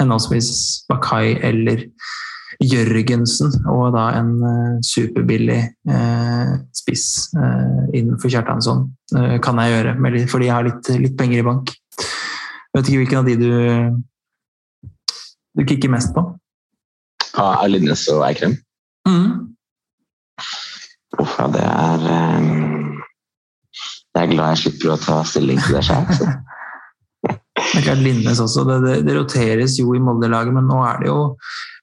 henholdsvis 0.00 0.52
Bakai 0.90 1.40
eller 1.42 1.88
Jørgensen, 2.62 3.50
og 3.66 3.96
da 3.96 4.12
en 4.14 4.34
uh, 4.38 4.76
superbillig 4.86 5.58
uh, 5.90 6.54
spiss 6.76 7.32
uh, 7.34 7.90
innenfor 7.90 8.30
Kjartansson 8.30 8.86
kan 9.14 9.58
jeg 9.60 9.70
gjøre, 9.70 10.26
fordi 10.30 10.46
jeg 10.48 10.54
har 10.54 10.64
litt, 10.66 10.88
litt 10.98 11.18
penger 11.18 11.42
i 11.42 11.46
bank. 11.46 11.74
Jeg 12.74 12.80
vet 12.80 12.88
ikke 12.90 13.00
hvilken 13.04 13.20
av 13.20 13.28
de 13.28 13.34
du, 13.38 13.50
du 15.54 15.62
kikker 15.62 15.92
mest 15.94 16.10
på? 16.10 16.24
Ja, 17.36 17.66
Linnes 17.70 18.02
og 18.10 18.24
Eikrem? 18.26 18.56
Mm. 19.06 19.54
Uff, 21.22 21.36
ja, 21.38 21.46
det 21.54 21.62
er 21.62 22.06
um, 22.34 22.96
Jeg 24.10 24.24
er 24.24 24.32
glad 24.32 24.56
jeg 24.56 24.62
slipper 24.64 24.94
å 24.96 24.98
ta 24.98 25.20
stilling 25.22 25.62
til 25.62 25.78
det 25.78 25.84
sjøl. 25.86 26.02
det 27.22 27.78
er 27.78 27.86
klart 27.86 28.02
Linnes 28.02 28.42
også. 28.42 28.66
Det, 28.66 28.80
det, 28.82 28.98
det 29.06 29.16
roteres 29.20 29.78
jo 29.78 29.94
i 29.94 30.02
Molde-laget, 30.02 30.58
men 30.58 30.66
nå 30.66 30.82
er 30.82 30.98
det 31.04 31.12
jo 31.12 31.20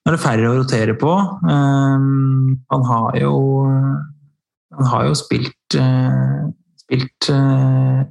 er 0.02 0.18
det 0.18 0.24
færre 0.26 0.50
å 0.50 0.58
rotere 0.60 0.98
på. 1.00 1.14
Um, 1.48 2.58
han 2.74 2.88
har 2.90 3.22
jo 3.22 3.36
han 4.76 4.88
har 4.92 5.08
jo 5.08 5.16
spilt, 5.16 5.78
uh, 5.80 6.52
spilt 6.84 7.32
uh, 7.32 8.04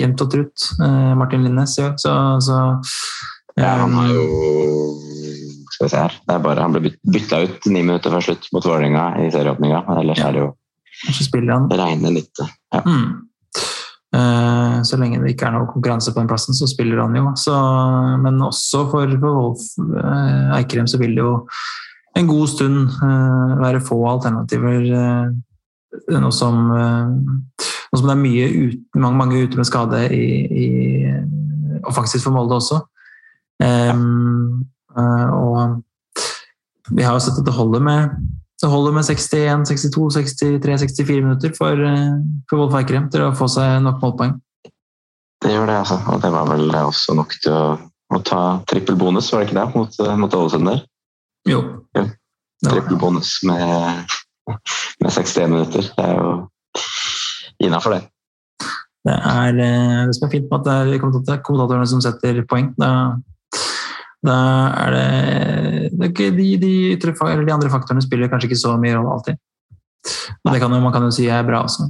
jevnt 0.00 0.22
og 0.24 0.32
trutt, 0.32 0.70
eh, 0.82 1.12
Martin 1.18 1.44
Linnes. 1.46 1.76
Ja. 1.80 1.92
Så, 2.00 2.12
så 2.44 2.58
ja, 3.56 3.76
han 3.80 3.94
har 3.96 4.10
jo 4.12 4.24
Skal 5.72 5.86
vi 5.86 5.92
se 5.92 6.00
her 6.00 6.16
det 6.28 6.34
er 6.34 6.42
bare, 6.44 6.60
Han 6.60 6.74
ble 6.74 6.90
bytta 7.08 7.38
ut 7.46 7.68
ni 7.72 7.80
minutter 7.80 8.12
før 8.12 8.24
slutt 8.26 8.50
mot 8.52 8.64
Vålerenga 8.64 9.06
i 9.24 9.30
serieåpninga. 9.32 9.84
Ellers 10.00 10.20
ja. 10.20 10.28
er 10.28 10.36
det 10.36 10.44
jo 10.44 10.50
han. 11.52 11.70
reine 11.76 12.12
nytte. 12.12 12.48
Ja. 12.72 12.82
Mm. 12.84 13.08
Uh, 14.16 14.76
så 14.86 14.96
lenge 14.96 15.18
det 15.20 15.34
ikke 15.34 15.48
er 15.48 15.52
noe 15.52 15.68
konkurranse 15.68 16.12
på 16.14 16.22
den 16.22 16.30
plassen, 16.30 16.56
så 16.56 16.68
spiller 16.70 17.02
han 17.02 17.16
jo. 17.18 17.32
Så, 17.36 17.56
men 18.22 18.40
også 18.44 18.86
for, 18.92 19.12
for 19.20 19.40
Wolf 19.42 19.66
Eikrem 20.56 20.88
så 20.88 21.00
vil 21.02 21.16
det 21.18 21.24
jo 21.24 21.34
en 22.16 22.30
god 22.30 22.48
stund 22.48 22.94
være 23.60 23.82
få 23.84 23.98
alternativer. 24.08 24.86
Noe 26.16 26.32
som 26.32 26.70
nå 27.96 28.02
som 28.02 28.10
det 28.10 28.14
er 28.14 28.20
mye 28.20 28.46
ut, 28.52 28.80
mange, 29.00 29.16
mange 29.16 29.42
ute 29.42 29.58
med 29.58 29.68
skade 29.68 30.02
i, 30.12 30.26
i, 30.46 30.66
faktisk 31.96 32.26
for 32.26 32.36
Molde 32.36 32.58
også. 32.58 32.82
Um, 33.64 34.66
og 34.96 35.80
vi 36.92 37.04
har 37.04 37.16
jo 37.16 37.22
sett 37.24 37.40
at 37.40 37.46
det 37.46 37.54
holder 37.56 37.82
med, 37.82 38.16
det 38.62 38.70
holder 38.70 38.94
med 38.96 39.08
61, 39.08 39.64
62, 39.68 40.10
63, 40.14 40.78
64 40.84 41.22
minutter 41.22 41.54
for, 41.56 41.72
eh, 41.72 42.12
for 42.48 42.62
Wolf 42.62 42.76
Eikrem 42.78 43.08
til 43.12 43.26
å 43.26 43.34
få 43.36 43.48
seg 43.52 43.80
nok 43.84 43.98
målpoeng. 44.04 44.36
Det 45.42 45.52
gjør 45.52 45.66
det, 45.68 45.78
altså. 45.82 45.98
Og 46.12 46.22
det 46.22 46.30
var 46.32 46.48
vel 46.48 46.70
også 46.78 47.16
nok 47.18 47.34
til 47.42 47.56
å, 47.56 47.64
å 48.14 48.20
ta 48.24 48.42
trippel 48.70 48.96
bonus, 49.00 49.32
var 49.32 49.42
det 49.42 49.50
ikke 49.50 49.58
det, 49.58 49.66
mot, 49.74 49.98
eh, 50.04 50.14
mot 50.22 50.38
Ålesund 50.38 50.70
der? 50.70 50.84
Jo. 51.50 51.62
Ja. 51.98 52.06
Trippel 52.64 52.96
bonus 53.00 53.36
med, 53.46 54.14
med 54.48 55.10
61 55.10 55.52
minutter. 55.52 55.90
Det 55.96 56.06
er 56.06 56.22
jo 56.22 56.30
innafor 57.62 57.96
det. 57.96 58.02
Det 59.06 59.14
er 59.14 59.58
eh, 59.62 60.04
det 60.08 60.14
som 60.16 60.26
er 60.26 60.32
fint 60.32 60.48
med 60.50 60.60
at 60.60 60.88
det 60.88 60.96
er 61.36 61.42
kommentatorene 61.44 61.88
som 61.88 62.02
setter 62.02 62.40
poeng. 62.50 62.72
Da, 62.80 62.90
da 64.26 64.38
er 64.86 64.96
det, 64.96 65.04
det 65.92 66.08
er 66.10 66.34
de, 66.34 66.48
de, 66.62 66.72
de, 66.98 67.52
andre 67.54 67.70
faktorene 67.70 68.02
spiller 68.02 68.32
kanskje 68.32 68.50
ikke 68.50 68.64
så 68.64 68.74
mye 68.80 68.96
rolle 68.96 69.14
alltid. 69.14 69.38
Det 70.06 70.58
kan 70.62 70.74
jo, 70.74 70.82
man 70.82 70.94
kan 70.94 71.06
jo 71.06 71.14
si 71.14 71.28
er 71.30 71.46
bra 71.46 71.62
også. 71.66 71.88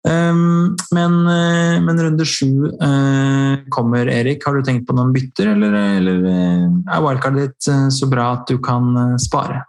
Um, 0.00 0.78
men, 0.96 1.16
eh, 1.28 1.76
men, 1.84 1.98
runde 2.00 2.24
sju 2.24 2.70
uh, 2.80 3.60
kommer, 3.68 4.08
Erik. 4.08 4.46
Har 4.46 4.56
du 4.56 4.64
tenkt 4.64 4.86
på 4.88 4.96
noen 4.96 5.12
bytter, 5.12 5.52
eller, 5.52 5.76
eller 6.00 6.24
er 6.30 7.04
wildcardet 7.04 7.50
ditt 7.50 7.92
så 7.92 8.08
bra 8.08 8.30
at 8.38 8.48
du 8.48 8.56
kan 8.64 9.18
spare? 9.20 9.66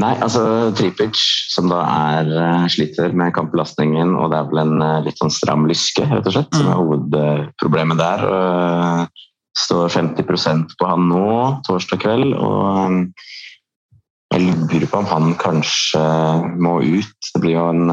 Nei, 0.00 0.14
altså 0.22 0.70
Tripic, 0.76 1.18
som 1.52 1.68
da 1.68 1.80
er 1.84 2.30
uh, 2.32 2.68
sliter 2.72 3.12
med 3.16 3.34
kampbelastningen, 3.36 4.14
og 4.16 4.30
det 4.32 4.38
er 4.38 4.46
vel 4.48 4.60
en 4.62 4.84
uh, 4.84 5.00
litt 5.04 5.18
sånn 5.20 5.32
stram 5.34 5.66
lyske, 5.68 6.06
rett 6.08 6.28
og 6.30 6.36
slett, 6.36 6.54
som 6.56 6.70
er 6.70 6.72
mm. 6.72 6.80
hovedproblemet 6.80 8.00
der. 8.00 8.24
Står 9.60 9.90
50% 9.92 10.76
på 10.78 10.88
han 10.88 11.10
nå, 11.10 11.26
torsdag 11.66 12.00
kveld, 12.04 12.32
og 12.38 12.80
um, 12.86 13.02
jeg 14.30 14.46
lurer 14.46 14.88
på 14.88 15.02
om 15.02 15.10
han 15.10 15.34
kanskje 15.40 16.00
må 16.62 16.78
ut. 16.86 17.30
Det 17.34 17.42
blir 17.42 17.58
jo 17.58 17.66
en, 17.74 17.90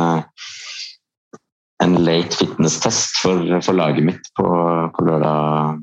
en 1.84 1.96
late 2.06 2.38
fitness-test 2.38 3.20
for, 3.24 3.42
for, 3.58 3.74
laget 3.76 4.06
mitt 4.14 4.30
på, 4.38 4.48
på, 4.94 5.08
lørdag 5.10 5.82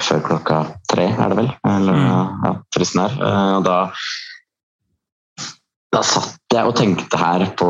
før 0.00 0.22
klokka 0.30 0.60
tre, 0.88 1.10
er 1.12 1.34
det 1.34 1.42
vel? 1.42 1.50
Eller, 1.66 1.98
mm. 1.98 2.46
ja, 2.46 2.54
fristen 2.78 3.02
er. 3.04 3.18
Og 3.58 3.66
da 3.66 3.82
da 5.94 6.02
satt 6.02 6.54
jeg 6.54 6.66
og 6.66 6.74
tenkte 6.78 7.18
her 7.18 7.44
på, 7.58 7.68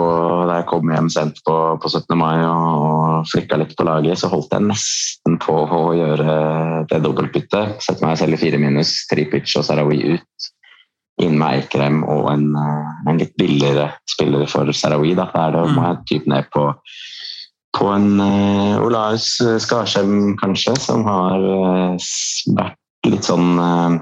da 0.49 0.61
jeg 0.61 0.69
kom 0.71 0.91
hjem 0.93 1.11
sent 1.13 1.41
på, 1.45 1.55
på 1.81 1.91
17. 1.91 2.17
mai 2.19 2.41
og, 2.47 2.85
og 2.85 3.29
flikka 3.31 3.59
litt 3.61 3.75
på 3.77 3.87
laget, 3.87 4.21
så 4.21 4.31
holdt 4.33 4.53
jeg 4.55 4.65
nesten 4.69 5.39
på 5.43 5.57
å 5.65 5.83
gjøre 5.97 6.37
det 6.91 7.01
dobbeltbyttet. 7.05 7.81
Sette 7.85 8.05
meg 8.05 8.19
selv 8.21 8.37
i 8.37 8.41
fire 8.41 8.61
minus, 8.61 8.97
Tripic 9.11 9.53
og 9.61 9.67
Sarawi 9.69 10.01
ut. 10.15 10.49
Inn 11.25 11.37
med 11.39 11.61
Eikrem 11.61 12.01
og 12.11 12.31
en, 12.33 12.49
en, 12.59 13.21
litt 13.21 13.37
billigere 13.41 13.91
spiller 14.11 14.49
for 14.51 14.73
Sarawi. 14.75 15.15
Da 15.19 15.29
er 15.45 15.55
det 15.55 15.67
må 15.77 15.85
jeg 15.87 16.01
type 16.11 16.33
ned 16.33 16.49
på, 16.55 16.67
på 17.77 17.91
en 17.93 18.09
uh, 18.19 18.83
Olaus 18.85 19.37
Skarsheim, 19.63 20.35
kanskje, 20.41 20.75
som 20.83 21.05
har 21.07 21.45
uh, 21.45 22.11
vært 22.57 23.13
litt 23.13 23.29
sånn 23.29 23.61
uh, 23.61 24.01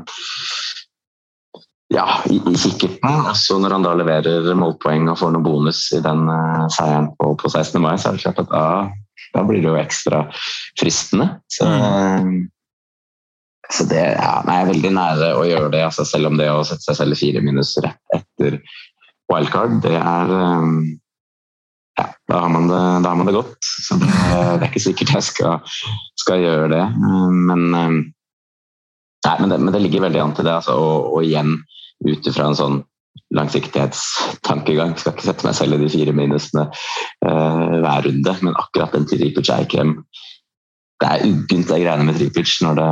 ja, 1.93 2.07
i, 2.31 2.37
i 2.37 2.57
kikkerten. 2.57 3.27
Også 3.31 3.59
når 3.61 3.77
han 3.77 3.87
da 3.87 3.93
leverer 3.99 4.49
målpoeng 4.59 5.11
og 5.13 5.19
får 5.21 5.35
noen 5.35 5.45
bonus 5.47 5.85
i 5.97 6.01
den 6.05 6.25
uh, 6.31 6.67
seieren 6.73 7.11
på, 7.19 7.35
på, 7.41 7.51
16. 7.51 7.79
mai, 7.83 7.95
så 7.99 8.11
er 8.11 8.17
det 8.17 8.25
klart 8.25 8.43
at 8.43 8.51
da, 8.53 8.65
da 9.37 9.45
blir 9.49 9.63
det 9.63 9.71
jo 9.71 9.81
ekstra 9.81 10.25
fristende. 10.81 11.29
Så, 11.53 11.69
mm. 11.69 12.33
så 13.69 13.87
det 13.91 14.07
ja, 14.15 14.33
nei, 14.49 14.63
er 14.63 14.73
veldig 14.73 14.95
nære 14.97 15.35
å 15.37 15.45
gjøre 15.49 15.75
det, 15.75 15.85
altså, 15.91 16.07
selv 16.09 16.33
om 16.33 16.41
det 16.41 16.49
å 16.53 16.65
sette 16.69 16.87
seg 16.89 17.03
selv 17.03 17.17
i 17.17 17.21
fire 17.21 17.45
minus 17.45 17.77
rett 17.85 18.17
etter 18.17 18.59
wildcard, 19.33 19.79
det 19.85 19.97
er 19.97 20.35
ja, 22.01 22.07
da 22.29 22.39
har, 22.41 22.49
man 22.49 22.71
det, 22.71 22.81
har 23.05 23.17
man 23.21 23.29
det 23.29 23.37
godt. 23.37 23.59
Så 23.61 23.99
det, 24.01 24.09
det 24.09 24.65
er 24.65 24.71
ikke 24.71 24.81
sikkert 24.81 25.13
jeg 25.19 25.27
skal, 25.29 25.77
skal 26.17 26.41
gjøre 26.41 26.71
det. 26.73 26.85
Men, 26.97 27.67
nei, 27.77 29.35
men, 29.43 29.53
det, 29.53 29.59
men 29.61 29.75
det 29.75 29.83
ligger 29.85 30.07
veldig 30.07 30.23
an 30.23 30.33
til 30.39 30.49
det. 30.49 30.55
Altså, 30.57 30.79
og, 30.81 31.11
og, 31.13 31.21
igjen 31.29 31.59
ut 32.09 32.29
ifra 32.29 32.49
en 32.51 32.59
sånn 32.59 32.81
langsiktighetstankegang. 33.37 34.95
Skal 34.99 35.17
ikke 35.17 35.27
sette 35.29 35.49
meg 35.49 35.57
selv 35.57 35.77
i 35.77 35.83
de 35.85 35.91
fire 35.93 36.15
minusene 36.17 36.69
uh, 36.69 37.75
hver 37.83 38.07
runde, 38.09 38.37
men 38.45 38.59
akkurat 38.59 38.95
den 38.97 39.09
til 39.09 39.23
Tripic 39.23 39.51
ikke 39.53 39.87
Det 41.03 41.09
er 41.09 41.27
uggent, 41.27 41.69
det 41.69 41.81
greiene 41.83 42.07
med 42.07 42.19
Tripic, 42.19 42.59
når, 42.63 42.79
det, 42.79 42.91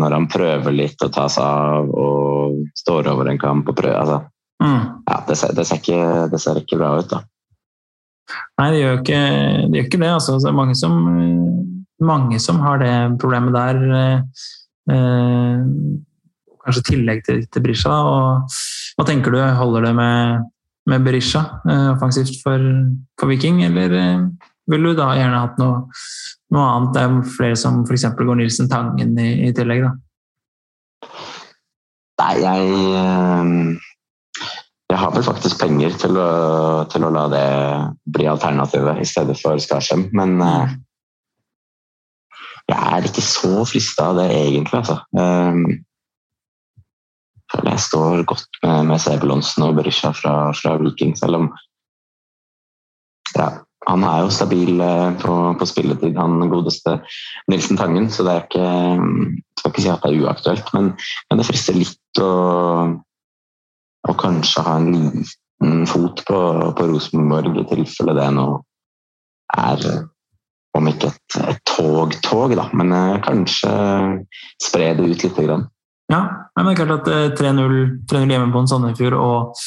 når 0.00 0.16
han 0.16 0.28
prøver 0.32 0.74
litt 0.74 1.02
å 1.06 1.12
ta 1.14 1.28
seg 1.30 1.44
av 1.44 1.90
og 1.94 2.62
står 2.78 3.12
over 3.12 3.30
en 3.30 3.38
kamp 3.38 3.68
og 3.70 3.76
prøver 3.78 4.00
altså, 4.00 4.22
mm. 4.62 4.80
ja, 5.06 5.20
det, 5.28 5.36
ser, 5.38 5.54
det, 5.54 5.66
ser 5.68 5.82
ikke, 5.82 6.00
det 6.32 6.40
ser 6.42 6.58
ikke 6.58 6.80
bra 6.80 6.96
ut, 6.98 7.12
da. 7.12 7.22
Nei, 8.60 8.70
det 8.72 8.80
gjør 8.80 8.98
ikke 9.00 9.20
det. 9.20 9.78
Gjør 9.78 9.86
ikke 9.86 10.00
det 10.02 10.10
altså. 10.14 10.36
det 10.38 10.50
er 10.50 10.58
mange 10.58 10.76
som, 10.78 10.98
mange 12.02 12.38
som 12.42 12.60
har 12.64 12.82
det 12.82 12.94
problemet 13.22 13.56
der. 13.56 13.80
Eh, 14.90 16.04
kanskje 16.64 16.86
tillegg 16.92 17.24
til, 17.26 17.42
til 17.48 17.64
Berisha. 17.64 17.92
Og, 17.92 18.56
hva 18.98 19.06
tenker 19.08 19.34
du? 19.34 19.40
Holder 19.58 19.88
det 19.88 19.94
med, 19.98 20.46
med 20.90 21.06
Berisha 21.06 21.42
eh, 21.64 21.88
offensivt 21.94 22.40
for, 22.44 22.70
for, 23.20 23.32
Viking, 23.32 23.62
eller 23.68 23.96
eh, 23.98 24.24
vil 24.70 24.90
du 24.90 24.94
da 24.98 25.10
gjerne 25.18 25.42
hatt 25.42 25.60
noe, 25.60 25.84
noe 26.54 26.70
annet? 26.76 26.94
Det 26.96 27.04
er 27.04 27.34
flere 27.36 27.58
som 27.58 27.82
f.eks. 27.84 28.08
går 28.18 28.40
Nilsen 28.42 28.70
Tangen 28.70 29.16
i, 29.18 29.30
i 29.48 29.52
tillegg, 29.56 29.86
da. 29.88 31.10
Nei, 32.20 32.34
jeg 32.44 32.74
eh, 33.00 33.78
jeg 34.90 34.98
har 34.98 35.12
vel 35.14 35.22
faktisk 35.22 35.60
penger 35.60 35.94
til 36.02 36.16
å, 36.18 36.30
til 36.90 37.04
å 37.06 37.12
la 37.14 37.26
det 37.30 37.48
bli 38.10 38.26
alternativet 38.26 38.98
i 38.98 39.06
stedet 39.06 39.36
for 39.38 39.60
Skarsheim, 39.62 40.08
men 40.18 40.40
uh, 40.42 40.72
jeg 42.66 42.78
er 42.78 43.06
ikke 43.06 43.22
så 43.22 43.62
frista 43.70 44.08
av 44.10 44.18
det 44.18 44.26
egentlig, 44.34 44.80
altså. 44.80 44.98
Jeg 47.50 47.80
står 47.82 48.22
godt 48.30 48.60
med, 48.62 48.86
med 48.92 49.02
Sebulonsen 49.02 49.66
og 49.66 49.74
Berisha 49.78 50.12
fra, 50.14 50.52
fra, 50.54 50.76
Viking, 50.78 51.16
selv 51.18 51.40
om 51.40 51.50
ja, 53.34 53.48
han 53.88 54.04
er 54.06 54.22
jo 54.22 54.30
stabil 54.34 54.80
eh, 54.84 55.10
på, 55.18 55.34
på 55.58 55.66
spilletid, 55.66 56.18
han 56.18 56.50
godeste 56.50 56.98
Nilsen 57.50 57.78
Tangen, 57.80 58.10
så 58.10 58.26
det 58.26 58.36
er 58.36 58.46
ikke 58.46 58.70
skal 59.58 59.72
ikke 59.72 59.84
si 59.84 59.92
at 59.92 60.02
det 60.04 60.12
er 60.12 60.24
uaktuelt, 60.24 60.72
men, 60.76 60.92
men 61.28 61.40
det 61.40 61.46
frister 61.48 61.78
litt 61.78 62.22
å 62.22 62.30
å, 64.08 64.14
kanskje 64.18 64.64
ha 64.64 64.78
en 64.78 64.92
liten 64.94 65.84
fot 65.88 66.22
på, 66.28 66.38
på 66.76 66.88
Rosenborg 66.88 67.58
i 67.60 67.66
tilfelle 67.68 68.16
det 68.16 68.30
nå 68.36 68.46
er 69.56 69.84
om 70.78 70.86
ikke 70.86 71.10
et, 71.10 71.60
tog-tog, 71.66 72.54
da, 72.54 72.68
men 72.78 72.94
eh, 72.94 73.18
kanskje 73.24 73.70
spre 74.62 74.92
det 74.94 75.08
ut 75.10 75.24
litt. 75.26 75.40
Grann. 75.40 75.66
Ja, 76.10 76.20
men 76.56 76.66
det 76.66 76.74
er 76.74 76.80
klart 76.82 77.08
at 77.08 77.38
3-0 77.38 77.76
eh, 78.18 78.26
hjemme 78.26 78.50
på 78.50 78.62
en 78.62 78.70
Sandefjord 78.70 79.16
og 79.18 79.62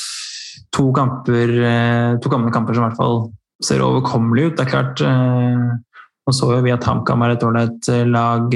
to 0.74 0.90
kamper, 0.96 1.56
eh, 1.70 2.12
to 2.20 2.32
kommende 2.32 2.54
kamper 2.54 2.76
som 2.76 2.84
i 2.84 2.88
hvert 2.90 3.00
fall 3.00 3.26
ser 3.64 3.86
overkommelige 3.86 4.52
ut. 4.52 4.58
Det 4.60 4.68
er 4.68 4.74
klart 4.74 5.04
Nå 6.24 6.32
så 6.32 6.48
jo 6.54 6.62
vi 6.64 6.72
at 6.72 6.86
HamKam 6.88 7.20
er 7.26 7.34
et 7.34 7.42
ålreit 7.44 7.88
lag 8.08 8.54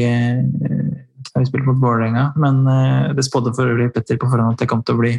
da 1.37 1.43
vi 1.43 1.49
spilte 1.49 1.67
mot 1.67 1.81
Vålerenga. 1.81 2.31
Men 2.35 2.67
eh, 2.67 3.13
det 3.15 3.25
spådde 3.25 3.53
for 3.55 3.69
øvrig 3.69 3.91
Petter 3.93 4.17
på 4.19 4.29
forhånd 4.31 4.55
at 4.55 4.63
det 4.63 4.69
kom 4.71 4.83
til 4.85 4.97
å 4.97 5.01
bli 5.01 5.13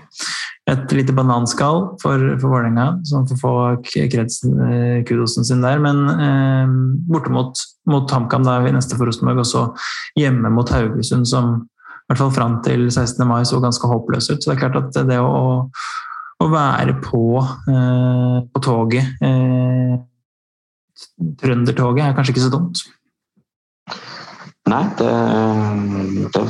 et 0.68 0.92
lite 0.92 1.14
bananskall 1.16 1.84
for, 2.02 2.24
for 2.40 2.52
Vålerenga, 2.52 2.88
som 3.08 3.26
får 3.28 3.40
få 3.40 3.54
eh, 4.02 5.02
kudosen 5.08 5.46
sin 5.48 5.64
der. 5.64 5.80
Men 5.82 6.04
eh, 6.12 6.76
borte 7.08 7.32
mot, 7.34 7.64
mot 7.90 8.10
HamKam 8.10 8.46
da 8.46 8.58
vi 8.64 8.74
neste 8.76 8.98
for 8.98 9.08
Rosenborg, 9.08 9.44
og 9.44 9.48
så 9.48 9.66
hjemme 10.18 10.52
mot 10.54 10.70
Haugesund, 10.74 11.28
som 11.30 11.66
hvert 12.08 12.20
fall 12.22 12.34
fram 12.34 12.58
til 12.64 12.86
16. 12.88 13.24
mai 13.28 13.42
så 13.48 13.60
ganske 13.60 13.88
håpløs 13.88 14.30
ut. 14.30 14.40
Så 14.40 14.50
det 14.50 14.56
er 14.56 14.62
klart 14.62 14.78
at 14.80 15.00
det 15.08 15.18
å, 15.20 15.68
å 16.40 16.50
være 16.52 16.96
på, 17.04 17.24
eh, 17.68 18.38
på 18.48 18.62
toget 18.64 19.24
eh, 19.24 19.98
Trøndertoget 21.38 22.08
er 22.08 22.14
kanskje 22.16 22.32
ikke 22.34 22.46
så 22.46 22.50
dumt. 22.50 22.80
Nei, 24.68 24.82
det, 24.98 25.12
det 26.34 26.42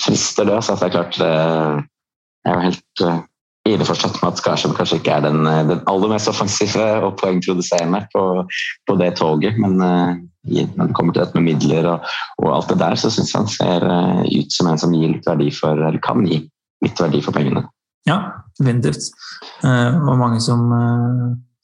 frister 0.00 0.46
det. 0.46 0.54
Altså. 0.60 0.76
Det 0.78 0.86
er 0.86 0.94
klart 0.94 1.18
det 1.18 1.32
er 2.46 2.54
jo 2.54 2.62
helt 2.68 3.02
uh, 3.02 3.18
innforstått 3.74 4.20
med 4.20 4.32
at 4.32 4.40
Skarsheim 4.40 4.74
kanskje 4.76 5.00
ikke 5.00 5.18
er 5.18 5.26
den, 5.26 5.46
eh, 5.50 5.64
den, 5.68 5.82
aller 5.90 6.12
mest 6.12 6.30
offensive 6.30 6.86
og 7.06 7.16
poengproduserende 7.20 8.04
på, 8.14 8.24
på 8.86 8.98
det 9.00 9.12
toget, 9.20 9.58
men 9.62 9.78
uh, 9.82 10.16
når 10.46 10.88
det 10.88 10.94
kommer 10.94 11.14
til 11.14 11.24
dette 11.24 11.38
med 11.38 11.48
midler 11.50 11.88
og, 11.90 12.06
og 12.42 12.52
alt 12.54 12.70
det 12.70 12.78
der, 12.82 12.98
så 13.00 13.10
syns 13.10 13.34
han 13.34 13.48
ser 13.50 13.86
uh, 13.86 14.22
ut 14.22 14.52
som 14.54 14.70
en 14.70 14.78
som 14.82 14.94
gir 14.94 15.16
litt 15.16 15.26
verdi 15.26 15.50
for, 15.54 15.74
eller 15.78 16.02
kan 16.04 16.26
gi 16.28 16.44
litt 16.84 17.02
verdi 17.02 17.22
for 17.24 17.36
pengene. 17.36 17.66
Ja, 18.06 18.20
definitivt. 18.60 19.10
Det 19.62 20.02
var 20.06 20.18
mange 20.20 20.38
som, 20.44 20.68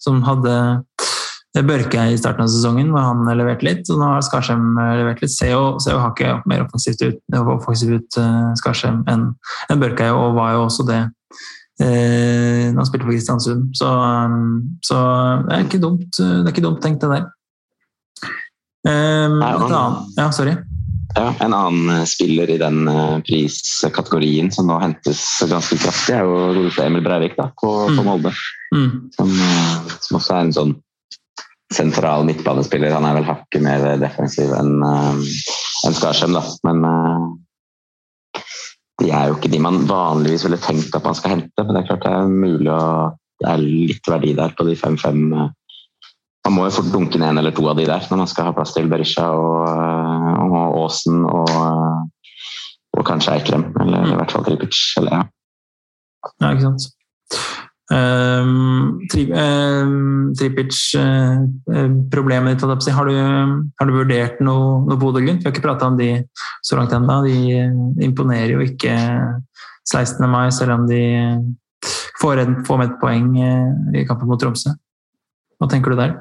som 0.03 0.25
hadde 0.27 0.55
Børke 1.53 2.07
i 2.09 2.17
starten 2.17 2.47
av 2.47 2.49
sesongen, 2.49 2.95
hvor 2.95 3.05
han 3.05 3.27
leverte 3.37 3.67
litt. 3.67 3.89
og 3.93 3.99
Nå 4.01 4.07
har 4.15 4.23
Skarsheim 4.25 4.79
eh, 4.81 4.95
levert 5.03 5.21
litt. 5.21 5.35
ser 5.37 5.53
jo 5.53 5.99
hakket 6.01 6.47
mer 6.49 6.65
offensivt 6.65 7.03
ut, 7.05 7.19
offensivt 7.37 7.99
ut 8.01 8.17
uh, 8.17 8.55
Skarsheim 8.57 9.03
enn 9.13 9.27
en 9.69 9.83
Børke, 9.83 10.09
og 10.17 10.39
var 10.39 10.55
jo 10.57 10.63
også 10.65 10.87
det 10.89 11.03
uh, 11.81 12.67
han 12.73 12.89
spilte 12.89 13.07
for 13.07 13.13
Kristiansund. 13.13 13.71
Så, 13.79 13.89
um, 13.89 14.77
så, 14.85 14.99
det, 15.47 15.55
er 15.57 15.65
ikke 15.67 15.83
dumt, 15.83 16.11
det 16.19 16.45
er 16.45 16.53
ikke 16.53 16.67
dumt 16.67 16.83
tenkt, 16.85 17.05
det 17.05 17.13
der. 17.15 17.31
Um, 18.83 19.39
Nei, 19.39 19.55
han, 19.63 19.99
ja, 20.19 20.29
sorry. 20.35 20.57
Ja, 21.13 21.27
en 21.45 21.53
annen 21.53 22.07
spiller 22.09 22.49
i 22.49 22.57
den 22.57 22.87
priskategorien 23.27 24.49
som 24.53 24.71
nå 24.71 24.79
hentes 24.81 25.21
ganske 25.45 25.77
kraftig, 25.77 26.17
er 26.17 26.25
jo 26.25 26.71
Emil 26.81 27.05
Breivik 27.05 27.37
da, 27.37 27.51
på, 27.61 27.69
mm. 27.91 27.99
på 27.99 28.07
Molde. 28.07 28.33
Mm. 28.73 28.95
Som, 29.19 29.35
som, 29.99 30.17
også 30.17 30.33
er 30.33 30.47
en 30.47 30.55
sånn 30.57 30.73
sentral 31.73 32.25
midtbanespiller. 32.29 32.97
Han 32.97 33.05
er 33.09 33.19
vel 33.21 33.29
hakket 33.29 33.65
mer 33.65 33.85
defensiv 34.01 34.57
enn 34.57 34.81
en 34.83 35.97
Skarsheim, 35.97 36.33
da. 36.37 36.43
Men 36.65 36.83
de 39.01 39.09
er 39.11 39.31
jo 39.31 39.39
ikke 39.39 39.51
de 39.53 39.61
man 39.63 39.83
vanligvis 39.89 40.45
ville 40.47 40.61
tenkt 40.61 40.95
at 40.97 41.07
man 41.07 41.17
skal 41.17 41.37
hente. 41.37 41.65
Men 41.65 41.75
det 41.75 41.83
er 41.83 41.89
klart 41.91 42.07
det 42.07 42.13
er 42.13 42.39
mulig 42.45 42.71
å 42.73 42.85
Det 43.43 43.49
er 43.51 43.59
litt 43.59 44.07
verdi 44.07 44.37
der 44.39 44.53
på 44.55 44.63
de 44.69 44.77
fem-fem. 44.79 45.23
Uh, 45.35 45.49
man 46.47 46.55
må 46.55 46.67
jo 46.69 46.75
fort 46.77 46.93
dunke 46.93 47.19
ned 47.19 47.33
en 47.33 47.41
eller 47.41 47.55
to 47.57 47.65
av 47.67 47.81
de 47.81 47.89
der 47.89 48.05
når 48.11 48.21
man 48.21 48.31
skal 48.31 48.47
ha 48.47 48.53
plass 48.55 48.75
til 48.77 48.87
Berisha 48.91 49.25
og, 49.35 49.67
og 50.47 50.79
Aasen 50.85 51.25
og, 51.27 51.51
og 52.95 53.05
kanskje 53.09 53.35
Eikrem. 53.35 53.65
Eller, 53.83 54.13
i 54.13 54.21
hvert 54.21 54.35
fall 54.35 54.47
Tripic. 54.47 54.79
Eller, 55.01 55.17
ja. 55.19 56.31
ja, 56.39 56.53
ikke 56.53 56.69
sant. 56.69 56.87
Um, 57.91 59.03
tri, 59.11 59.27
um, 59.35 60.31
Tripic-problemet 60.39 62.63
uh, 62.63 62.71
ditt, 62.71 62.87
har 62.95 63.11
du, 63.11 63.15
har 63.81 63.87
du 63.89 63.93
vurdert 63.93 64.41
noe, 64.45 64.87
noe 64.87 64.99
Bodø-Glimt? 65.01 65.43
Vi 65.43 65.47
har 65.49 65.55
ikke 65.55 65.67
prata 65.67 65.87
om 65.91 65.97
de 65.99 66.11
så 66.65 66.77
langt 66.79 66.93
ennå. 66.95 67.17
De 67.27 67.37
imponerer 68.07 68.53
jo 68.55 68.61
ikke 68.65 68.95
16. 69.91 70.31
mai, 70.31 70.47
selv 70.55 70.73
om 70.79 70.83
de 70.89 71.03
får, 72.23 72.37
en, 72.45 72.53
får 72.67 72.77
med 72.79 72.89
et 72.93 73.01
poeng 73.03 73.27
i 73.43 74.07
kampen 74.09 74.29
mot 74.31 74.41
Tromsø. 74.41 74.71
Hva 75.59 75.67
tenker 75.71 75.91
du 75.93 75.97
der? 75.99 76.13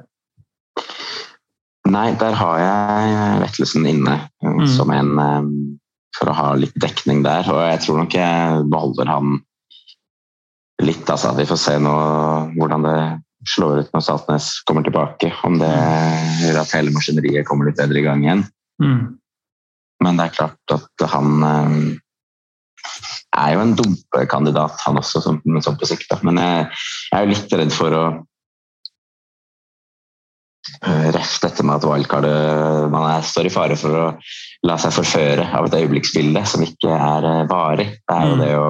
Nei, 1.91 2.09
der 2.19 2.33
har 2.37 2.55
jeg 2.61 3.39
Vettelsen 3.41 3.83
inne 3.89 4.15
mm. 4.43 4.67
som 4.69 4.91
en 4.93 5.09
um, 5.19 5.79
for 6.17 6.31
å 6.31 6.35
ha 6.35 6.49
litt 6.59 6.75
dekning 6.79 7.23
der. 7.25 7.47
Og 7.49 7.61
jeg 7.65 7.81
tror 7.85 8.03
nok 8.03 8.17
jeg 8.17 8.67
beholder 8.71 9.09
han 9.09 9.39
litt. 10.85 11.05
Altså. 11.09 11.33
Vi 11.37 11.47
får 11.49 11.59
se 11.59 11.75
nå 11.81 11.95
hvordan 12.57 12.87
det 12.87 12.97
slår 13.49 13.81
ut 13.81 13.95
når 13.95 14.05
Saltnes 14.05 14.51
kommer 14.69 14.85
tilbake. 14.85 15.31
Om 15.47 15.59
det 15.61 15.73
gjør 16.41 16.61
at 16.61 16.75
hele 16.77 16.93
maskineriet 16.95 17.47
kommer 17.47 17.69
litt 17.69 17.79
bedre 17.81 18.01
i 18.01 18.05
gang 18.05 18.25
igjen. 18.25 18.45
Mm. 18.81 19.01
Men 20.01 20.17
det 20.17 20.27
er 20.27 20.37
klart 20.37 20.73
at 20.73 21.05
han 21.13 21.45
eh, 21.45 21.77
er 23.37 23.53
jo 23.55 23.63
en 23.63 23.77
dumpekandidat, 23.77 24.81
han 24.85 24.99
også, 25.01 25.21
som, 25.23 25.39
som 25.61 25.77
på 25.77 25.89
sikt. 25.89 26.11
Men 26.25 26.41
jeg, 26.41 26.67
jeg, 26.73 27.15
er 27.17 27.25
jo 27.25 27.33
litt 27.35 27.57
redd 27.61 27.73
for 27.75 27.97
å 27.97 28.03
reffe 28.11 28.27
Ref 31.11 31.39
dette 31.41 31.63
med 31.65 31.79
at 31.79 31.85
wildcardet 31.85 32.89
Man 32.93 33.03
er, 33.09 33.23
står 33.25 33.47
i 33.49 33.51
fare 33.53 33.75
for 33.77 33.97
å 33.97 34.03
la 34.65 34.75
seg 34.79 34.93
forføre 34.93 35.47
av 35.57 35.67
et 35.67 35.75
øyeblikksbilde 35.79 36.43
som 36.47 36.61
ikke 36.63 36.93
er 36.93 37.27
varig. 37.49 37.87
Det 38.05 38.15
er 38.15 38.29
jo 38.29 38.35
mm. 38.35 38.41
det 38.41 38.51
å 38.57 38.67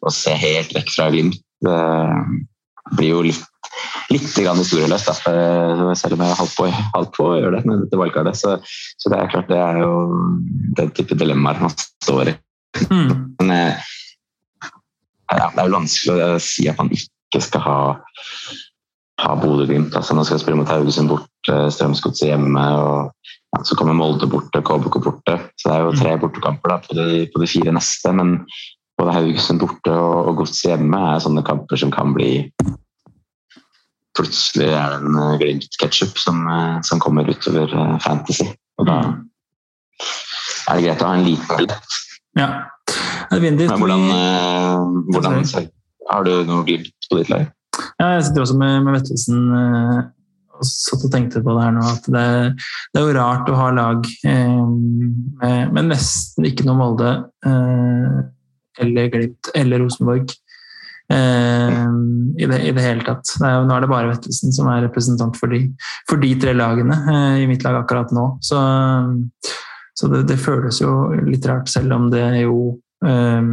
å 0.00 0.12
se 0.14 0.32
helt 0.36 0.74
vekk 0.76 0.92
fra 0.94 1.10
Glimt 1.12 1.40
det 1.60 2.96
blir 2.96 3.12
jo 3.12 3.22
litt, 3.24 3.42
litt 4.10 4.24
historieløst. 4.24 5.10
Selv 5.10 6.16
om 6.16 6.24
jeg 6.24 6.38
holdt 6.40 6.56
på, 6.56 6.68
holdt 6.96 7.12
på 7.16 7.28
å 7.28 7.36
gjøre 7.38 7.58
det 7.58 7.68
med 7.68 7.84
dette 7.84 8.00
valgkartet. 8.00 8.40
Så, 8.40 8.56
så, 8.96 9.12
det 9.12 9.20
er 9.20 9.32
klart 9.32 9.50
det 9.52 9.60
er 9.60 9.82
jo 9.82 9.92
den 10.78 10.92
type 10.96 11.18
dilemmaer 11.20 11.60
man 11.62 11.74
står 11.76 12.32
i. 12.32 12.36
Mm. 12.88 13.12
Men 13.40 13.54
eh, 13.54 13.92
ja, 15.30 15.50
det 15.52 15.62
er 15.62 15.68
jo 15.68 15.76
vanskelig 15.76 16.26
å 16.26 16.42
si 16.42 16.66
at 16.70 16.80
man 16.80 16.90
ikke 16.96 17.42
skal 17.44 17.64
ha, 17.66 17.78
ha 19.22 19.36
Bodø-Glimt. 19.38 19.94
Altså, 19.98 20.16
nå 20.16 20.24
skal 20.24 20.38
jeg 20.38 20.46
spille 20.46 20.62
mot 20.62 20.70
Haugesund 20.70 21.12
borte, 21.12 21.60
Strømsgodset 21.76 22.32
hjemme. 22.32 22.66
og 22.80 23.30
ja, 23.52 23.62
Så 23.66 23.76
kommer 23.78 23.98
Molde 23.98 24.26
borte, 24.30 24.64
KBK 24.64 25.00
borte. 25.04 25.38
Så 25.60 25.68
det 25.68 25.76
er 25.76 25.86
jo 25.86 25.96
tre 26.00 26.16
bortekamper 26.24 26.72
da, 26.72 26.82
på, 26.86 26.98
de, 26.98 27.24
på 27.30 27.44
de 27.44 27.50
fire 27.50 27.76
neste. 27.76 28.16
Men 28.16 28.38
både 29.00 29.16
Haugesund 29.16 29.62
borte 29.62 29.94
og, 29.94 30.30
og 30.30 30.42
Godset 30.42 30.74
hjemme 30.74 31.00
er 31.10 31.24
sånne 31.24 31.44
kamper 31.46 31.80
som 31.80 31.92
kan 31.94 32.14
bli 32.16 32.32
Plutselig 34.18 34.66
er 34.74 34.90
det 34.90 35.06
en 35.06 35.16
uh, 35.16 35.36
Glimt-ketsjup 35.38 36.18
som, 36.18 36.40
uh, 36.50 36.80
som, 36.84 36.98
kommer 37.00 37.28
utover 37.30 37.70
uh, 37.70 37.94
Fantasy. 38.02 38.48
Og 38.82 38.88
da 38.88 38.96
mm. 39.06 39.12
er 40.66 40.80
det 40.80 40.82
greit 40.82 41.04
å 41.04 41.06
ha 41.06 41.12
en 41.14 41.22
liten 41.28 41.60
billett. 41.60 41.98
Ja. 42.36 42.48
Men 43.30 43.54
hvordan, 43.54 44.02
hvordan 45.14 45.38
Har 46.10 46.26
du 46.26 46.32
noe 46.48 46.66
Glimt 46.66 47.06
på 47.06 47.20
ditt 47.20 47.30
lag? 47.30 47.46
Ja, 48.02 48.16
jeg 48.16 48.26
sitter 48.26 48.42
også 48.42 48.58
med, 48.58 48.80
med 48.82 48.98
Vettelsen 48.98 49.46
og 50.60 50.68
satt 50.68 51.06
og 51.06 51.12
tenkte 51.12 51.42
på 51.44 51.54
det 51.56 51.64
her 51.64 51.72
nå, 51.74 51.84
at 51.88 52.08
det, 52.12 52.26
det 52.92 53.00
er 53.00 53.06
jo 53.06 53.16
rart 53.16 53.48
å 53.48 53.56
ha 53.56 53.70
lag 53.74 54.04
eh, 54.28 54.60
med, 54.60 55.72
med, 55.72 55.88
nesten 55.88 56.48
ikke 56.48 56.66
noe 56.68 56.78
Molde 56.80 57.12
eh, 57.46 58.20
eller 58.80 59.10
Glimt 59.12 59.50
eller 59.54 59.82
Rosenborg 59.82 60.26
eh, 61.12 61.80
i, 62.38 62.46
det, 62.46 62.60
i, 62.62 62.72
det, 62.72 62.84
hele 62.84 63.06
tatt. 63.06 63.34
Det 63.38 63.46
er, 63.46 63.64
nå 63.66 63.76
er 63.76 63.84
det 63.84 63.90
bare 63.92 64.12
Vettelsen 64.12 64.54
som 64.56 64.70
er 64.72 64.84
representant 64.86 65.38
for 65.38 65.52
de, 65.52 65.64
for 66.10 66.22
de 66.22 66.34
tre 66.40 66.54
lagene 66.56 66.96
eh, 67.00 67.42
i 67.44 67.50
mitt 67.50 67.66
lag 67.66 67.82
akkurat 67.82 68.14
nå. 68.16 68.26
Så, 68.44 68.60
så 69.98 70.12
det, 70.12 70.24
det, 70.30 70.40
føles 70.40 70.80
jo 70.82 70.94
litt 71.26 71.46
rart, 71.50 71.68
selv 71.72 71.96
om 71.98 72.08
det 72.12 72.24
jo 72.42 72.56
eh, 73.06 73.52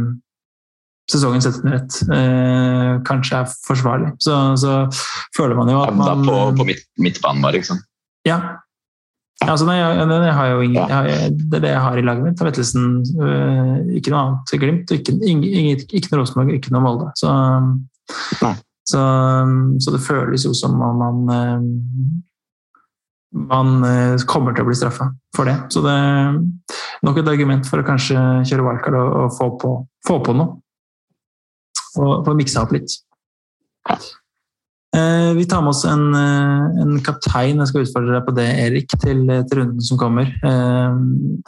sesongen 1.08 1.42
setter 1.44 1.64
under 1.64 1.76
ett 1.80 2.00
eh, 2.14 2.94
kanskje 3.08 3.42
er 3.42 3.52
forsvarlig. 3.66 4.14
Så, 4.22 4.38
så, 4.60 4.78
føler 5.36 5.56
man 5.58 5.70
jo 5.72 5.82
at 5.82 5.96
man 5.96 6.08
Da 6.10 6.16
på, 6.22 6.40
på 6.60 6.68
midt, 6.68 6.88
midtbanen, 7.00 7.44
bare, 7.44 7.60
ikke 7.60 7.72
sant? 7.72 7.86
Ja. 8.28 8.40
Altså, 9.46 9.68
nei, 9.68 9.76
jeg, 9.78 10.34
har 10.34 10.48
jo 10.50 10.62
ingen, 10.66 10.90
jeg, 10.90 11.34
det 11.38 11.60
er 11.60 11.62
det 11.62 11.70
jeg 11.70 11.82
har 11.84 11.98
i 11.98 12.02
laget 12.02 12.24
mitt. 12.26 12.40
Vettelsen, 12.42 12.88
øh, 13.22 13.74
ikke 13.98 14.10
noe 14.10 14.22
annet 14.24 14.54
Glimt. 14.64 14.94
Ikke, 14.96 15.14
ikke, 15.14 15.86
ikke 15.94 16.10
noe 16.10 16.22
Rosenborg, 16.24 16.54
ikke 16.56 16.74
noe 16.74 16.82
Molde. 16.82 17.12
Så, 17.18 17.30
så, 18.90 19.04
så, 19.78 19.94
det 19.94 20.02
føles 20.02 20.46
jo 20.48 20.54
som 20.58 20.74
om 20.82 21.04
man 21.04 21.22
øh, 21.36 21.68
man 23.30 23.84
øh, 23.84 24.18
kommer 24.26 24.54
til 24.56 24.64
å 24.64 24.68
bli 24.68 24.76
straffa 24.78 25.10
for 25.36 25.48
det. 25.48 25.56
Så 25.72 25.82
det 25.84 25.92
er 25.94 26.38
nok 27.06 27.20
et 27.20 27.30
argument 27.30 27.68
for 27.68 27.80
å 27.80 27.86
kanskje 27.86 28.16
kjøre 28.48 28.64
wildcard 28.66 28.98
og, 28.98 29.10
og 29.22 29.36
få, 29.36 29.50
på, 29.60 29.74
få 30.08 30.18
på 30.24 30.36
noe 30.38 30.56
og 31.98 32.24
få 32.26 32.34
miksa 32.38 32.62
opp 32.62 32.74
litt. 32.76 32.94
Eh, 34.96 35.34
vi 35.34 35.44
tar 35.44 35.60
med 35.60 35.68
oss 35.68 35.84
en, 35.84 36.14
eh, 36.14 36.80
en, 36.82 37.00
kaptein. 37.04 37.58
Jeg 37.60 37.68
skal 37.68 37.84
utfordre 37.84 38.14
deg 38.16 38.24
på 38.24 38.34
det, 38.38 38.46
Erik, 38.64 38.94
til, 39.02 39.26
til 39.28 39.60
runden 39.60 39.84
som 39.84 40.00
kommer. 40.00 40.30
Eh, 40.40 40.96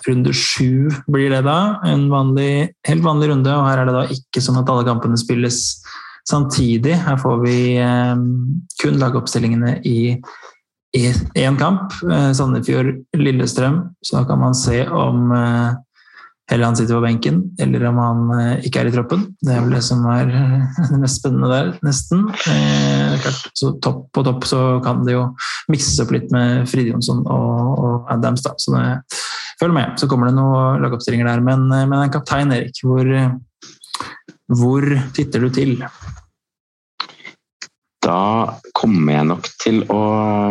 runde 0.09 0.35
sju 0.37 0.90
blir 1.09 1.33
det 1.33 1.44
da. 1.48 1.81
En 1.88 2.09
vanlig, 2.12 2.70
helt 2.88 3.05
vanlig 3.07 3.31
runde, 3.33 3.55
og 3.57 3.64
her 3.64 3.81
er 3.81 3.88
det 3.88 3.96
da 3.96 4.05
ikke 4.12 4.44
sånn 4.44 4.61
at 4.61 4.68
alle 4.68 4.85
kampene 4.88 5.16
spilles 5.20 5.62
samtidig. 6.29 6.98
Her 7.00 7.16
får 7.18 7.40
vi 7.46 7.59
kun 8.83 9.00
lagoppstillingene 9.00 9.79
i 9.88 10.20
én 10.94 11.57
kamp. 11.59 11.96
Sandefjord-Lillestrøm. 12.37 13.81
Så 14.05 14.18
da 14.18 14.26
kan 14.29 14.38
man 14.42 14.55
se 14.55 14.85
om 14.87 15.33
eller 16.51 16.65
han 16.65 16.77
sitter 16.77 16.97
på 16.99 17.05
benken, 17.05 17.43
eller 17.63 17.85
om 17.91 17.99
han 18.03 18.31
eh, 18.35 18.65
ikke 18.67 18.83
er 18.83 18.89
i 18.91 18.95
troppen. 18.95 19.23
Det 19.39 19.53
er 19.55 19.63
vel 19.63 19.77
det 19.77 19.83
som 19.87 20.03
er 20.11 20.33
eh, 20.35 20.81
det 20.89 20.99
mest 20.99 21.21
spennende 21.21 21.51
der, 21.51 21.69
nesten. 21.87 22.25
Eh, 22.51 23.15
klart, 23.23 23.45
så 23.55 23.71
topp 23.83 24.09
på 24.17 24.25
topp 24.27 24.49
så 24.51 24.63
kan 24.83 25.05
det 25.07 25.15
jo 25.15 25.29
mikses 25.71 26.01
opp 26.03 26.11
litt 26.17 26.27
med 26.35 26.67
Fride 26.71 26.91
Jonsson 26.91 27.23
og, 27.23 27.71
og 27.79 28.11
Adams, 28.11 28.43
da. 28.47 28.57
Så 28.59 28.75
det, 28.75 28.83
følg 29.63 29.77
med, 29.77 29.95
så 30.01 30.11
kommer 30.11 30.31
det 30.31 30.39
noen 30.41 30.83
lagoppstillinger 30.83 31.31
der. 31.31 31.45
Men, 31.47 31.69
men 31.71 31.99
en 32.01 32.15
kaptein, 32.17 32.51
Erik, 32.57 32.83
hvor, 32.83 33.07
hvor 34.59 34.91
titter 35.15 35.47
du 35.47 35.55
til? 35.55 35.77
Da 38.01 38.21
kommer 38.75 39.21
jeg 39.21 39.31
nok 39.31 39.49
til 39.61 39.83
å 39.93 40.03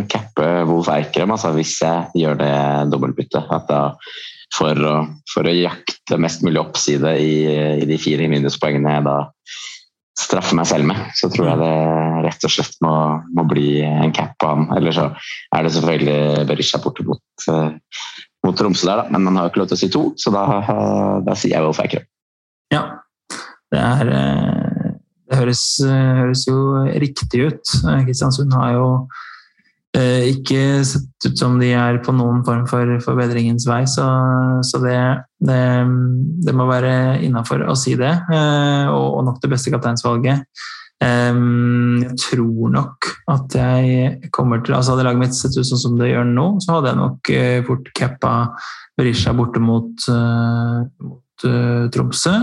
cappe 0.08 0.50
Wolf 0.70 0.88
Eikrem, 0.94 1.36
altså 1.36 1.52
hvis 1.58 1.80
jeg 1.82 2.22
gjør 2.24 2.40
det 2.40 2.58
dobbeltbyttet. 2.94 3.52
At 3.52 3.68
da 3.68 3.82
for 4.56 4.86
å, 4.86 4.94
for 5.30 5.48
å 5.48 5.54
jakte 5.56 6.18
mest 6.22 6.44
mulig 6.46 6.62
oppside 6.62 7.16
i, 7.22 7.34
i 7.84 7.88
de 7.90 7.98
fire 8.02 8.28
minuspoengene 8.32 8.96
jeg 8.98 9.06
da 9.08 9.18
straffer 10.20 10.58
meg 10.58 10.68
selv 10.68 10.90
med, 10.90 11.00
så 11.16 11.30
tror 11.32 11.48
jeg 11.48 11.60
det 11.62 11.76
rett 12.26 12.46
og 12.46 12.52
slett 12.52 12.76
må, 12.84 12.94
må 13.38 13.46
bli 13.48 13.80
en 13.88 14.12
cap 14.16 14.34
på 14.42 14.50
han. 14.52 14.66
Eller 14.76 14.96
så 14.96 15.06
er 15.56 15.64
det 15.64 15.72
selvfølgelig 15.76 16.48
Berisha 16.50 16.82
borte 16.84 17.06
mot, 17.08 17.24
uh, 17.48 17.72
mot 18.44 18.58
Tromsø 18.60 18.90
der, 18.90 19.04
da. 19.04 19.14
men 19.14 19.30
man 19.30 19.40
har 19.40 19.48
jo 19.48 19.54
ikke 19.54 19.62
lov 19.64 19.70
til 19.72 19.80
å 19.80 19.82
si 19.84 19.92
to, 19.94 20.04
så 20.20 20.34
da, 20.36 20.44
da 21.24 21.38
sier 21.40 21.56
jeg 21.56 21.66
Wolf 21.66 21.80
Eikrem. 21.84 22.10
Ja, 22.74 22.84
det 23.74 23.80
er 23.80 24.12
eh, 24.14 24.92
Det 25.30 25.40
høres, 25.40 25.64
høres 25.82 26.44
jo 26.50 26.60
riktig 27.02 27.42
ut. 27.48 27.74
Kristiansund 28.06 28.54
har 28.58 28.76
jo 28.76 28.86
Eh, 28.98 29.29
ikke 29.98 30.84
sett 30.86 31.26
ut 31.26 31.40
som 31.40 31.56
de 31.60 31.72
er 31.74 31.98
på 32.06 32.14
noen 32.14 32.44
form 32.46 32.66
for 32.70 32.92
forbedringens 33.02 33.66
vei, 33.68 33.82
så, 33.90 34.06
så 34.66 34.82
det, 34.84 34.98
det, 35.42 35.62
det, 36.46 36.54
må 36.54 36.68
være 36.70 37.20
innafor 37.26 37.66
å 37.66 37.76
si 37.78 37.96
det. 37.98 38.12
Eh, 38.30 38.86
og, 38.92 39.18
og, 39.18 39.24
nok 39.26 39.40
det 39.42 39.50
beste 39.50 39.74
kapteinsvalget. 39.74 40.44
Eh, 41.02 41.40
jeg 42.04 42.20
tror 42.22 42.76
nok 42.76 43.10
at 43.34 43.56
jeg 43.58 44.30
kommer 44.36 44.62
til 44.62 44.76
altså 44.78 44.94
Hadde 44.94 45.08
laget 45.08 45.24
mitt 45.24 45.38
sett 45.38 45.58
ut 45.58 45.66
sånn 45.66 45.82
som 45.82 45.98
det 45.98 46.12
gjør 46.12 46.30
nå, 46.30 46.46
så 46.62 46.78
hadde 46.78 46.92
jeg 46.92 47.00
nok 47.00 47.32
fort 47.70 47.90
cappa 47.98 48.34
Berisha 49.00 49.34
borte 49.34 49.62
mot, 49.64 50.06
mot 51.08 51.48
Tromsø. 51.96 52.36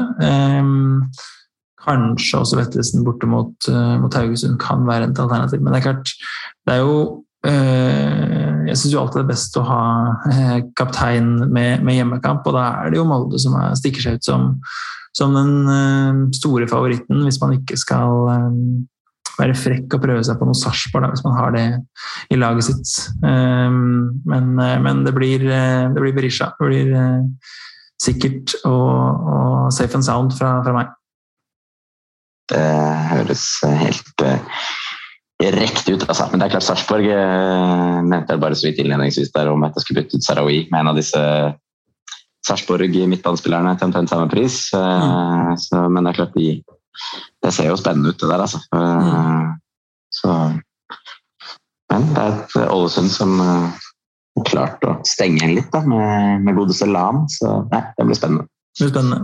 Kanskje 1.86 2.40
også 2.40 2.58
Vettelsen 2.58 3.04
borte 3.06 3.28
mot, 3.30 3.70
mot 4.02 4.18
Haugesund 4.18 4.58
kan 4.58 4.82
være 4.88 5.12
et 5.12 5.22
alternativ. 5.22 5.62
Men 5.62 5.76
det 5.76 5.82
er 5.82 5.86
klart, 5.90 6.14
det 6.66 6.74
er 6.74 6.82
jo 6.82 6.96
Eh, 7.04 7.25
jeg 7.46 8.78
syns 8.80 8.96
alltid 8.98 9.20
det 9.20 9.24
er 9.24 9.30
best 9.30 9.56
å 9.60 9.64
ha 9.66 9.82
eh, 10.32 10.58
kaptein 10.78 11.30
med, 11.44 11.84
med, 11.84 11.94
hjemmekamp, 11.98 12.46
og 12.46 12.56
da 12.56 12.66
er 12.82 12.92
det 12.92 13.00
jo 13.00 13.06
Molde 13.08 13.40
som 13.42 13.56
er, 13.60 13.76
stikker 13.78 14.02
seg 14.02 14.18
ut 14.18 14.26
som, 14.26 14.48
som, 15.16 15.36
den 15.36 15.70
eh, 15.72 16.20
store 16.36 16.68
favoritten, 16.70 17.22
hvis 17.26 17.40
man 17.42 17.56
ikke 17.58 17.78
skal 17.80 18.34
være 19.36 19.56
frekk 19.58 19.98
og 19.98 20.02
prøve 20.02 20.24
seg 20.24 20.38
på 20.40 20.48
noe 20.48 20.56
Sarpsborg, 20.56 21.10
hvis 21.12 21.24
man 21.26 21.36
har 21.36 21.52
det 21.52 21.66
i 22.32 22.38
laget 22.40 22.70
sitt. 22.70 22.92
Men, 23.20 24.46
men 24.56 25.02
det, 25.04 25.12
blir, 25.12 25.44
det 25.44 26.00
blir 26.00 26.14
Berisha. 26.16 26.54
Det 26.56 26.70
blir 26.70 26.94
sikkert 28.00 28.54
og, 28.64 29.26
og 29.28 29.74
safe 29.76 29.92
and 29.98 30.06
sound 30.08 30.32
fra, 30.38 30.54
fra 30.64 30.72
meg. 30.78 30.94
Det 32.48 32.64
høres 33.12 33.44
helt 33.84 34.24
rekt 35.42 35.88
ut. 35.88 36.04
Altså. 36.08 36.28
Men 36.30 36.40
det 36.40 36.46
er 36.46 36.54
klart 36.56 36.66
Sarpsborg 36.66 37.10
eh, 37.12 37.96
nevnte 38.06 38.34
jeg 38.34 38.42
bare 38.42 38.56
så 38.56 38.68
vidt 38.68 38.80
innledningsvis 38.82 39.32
der 39.34 39.50
om 39.52 39.64
at 39.66 39.76
jeg 39.76 39.84
skulle 39.84 40.02
bytte 40.02 40.18
ut 40.18 40.26
Sarawi 40.26 40.58
med 40.70 40.80
en 40.80 40.92
av 40.92 40.98
disse 40.98 41.22
Sarpsborg 42.46 42.94
midtbanespillerne 43.10 43.74
til 43.76 43.88
omtrent 43.88 44.12
samme 44.12 44.30
pris. 44.32 44.62
Eh, 44.76 44.80
mm. 44.80 45.56
Så, 45.60 45.82
men 45.92 46.06
det 46.06 46.12
er 46.12 46.20
klart 46.22 46.38
de, 46.38 46.48
Det 47.44 47.52
ser 47.52 47.68
jo 47.68 47.76
spennende 47.76 48.14
ut, 48.14 48.20
det 48.20 48.30
der, 48.30 48.46
altså. 48.46 48.62
Eh, 48.72 49.10
mm. 49.12 49.52
Så 50.16 50.36
Men 51.92 52.08
det 52.14 52.22
er 52.22 52.32
et 52.34 52.54
Ålesund 52.72 53.12
som 53.12 53.36
uh, 53.38 53.68
klarte 54.44 54.88
å 54.90 54.96
stenge 55.06 55.38
igjen 55.38 55.54
litt 55.54 55.68
da, 55.70 55.84
med, 55.86 56.42
med 56.42 56.56
godeste 56.58 56.88
LAN, 56.90 57.22
så 57.30 57.60
nei, 57.70 57.82
det 57.94 58.06
blir 58.08 58.18
spennende. 58.18 58.48
Det 58.74 58.88
blir 58.88 58.92
spennende. 58.92 59.20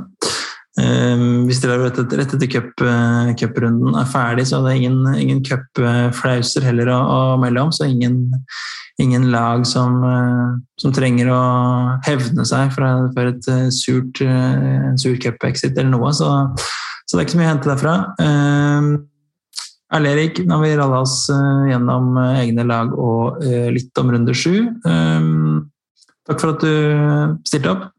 Um, 0.81 1.43
hvis 1.45 1.59
dere 1.61 1.77
rett 1.83 1.99
etter, 2.01 2.23
etter 2.23 2.41
eh, 2.41 3.33
cuprunden 3.37 3.97
er 3.99 4.07
ferdig, 4.09 4.47
så 4.49 4.63
er 4.63 4.71
det 4.71 4.77
ingen, 4.81 5.03
ingen 5.21 5.43
cupflauser 5.45 6.65
heller 6.65 6.89
å, 6.89 6.97
å, 6.97 7.19
melde 7.43 7.67
om. 7.67 7.73
Så 7.77 7.91
ingen, 7.91 8.23
ingen 9.03 9.29
lag 9.35 9.67
som, 9.69 10.01
uh, 10.01 10.57
som, 10.81 10.95
trenger 10.97 11.29
å 11.29 11.43
hevne 12.09 12.49
seg 12.49 12.73
for, 12.73 13.11
for 13.13 13.35
et 13.35 13.51
uh, 13.53 13.69
surt, 13.69 14.25
sur 14.97 15.21
cup-exit 15.21 15.77
eller 15.77 15.93
noe. 15.93 16.15
Så, 16.17 16.31
så, 17.05 17.13
det 17.13 17.21
er 17.21 17.27
ikke 17.27 17.37
så 17.37 17.43
mye 17.43 17.51
å 17.51 17.53
hente 17.53 17.73
derfra. 17.75 17.97
Erle 19.93 20.13
Erik, 20.17 20.41
nå 20.49 20.57
har 20.57 20.65
vi 20.65 20.77
ralla 20.79 21.03
oss 21.05 21.27
gjennom 21.69 22.15
egne 22.17 22.65
lag 22.65 22.95
og 22.97 23.43
litt 23.45 23.99
om 24.01 24.15
runde 24.15 24.33
sju. 24.33 24.71
Um, 24.89 25.67
takk 26.25 26.41
for 26.41 26.55
at 26.55 26.65
du 26.65 27.43
stilte 27.45 27.77
opp. 27.77 27.91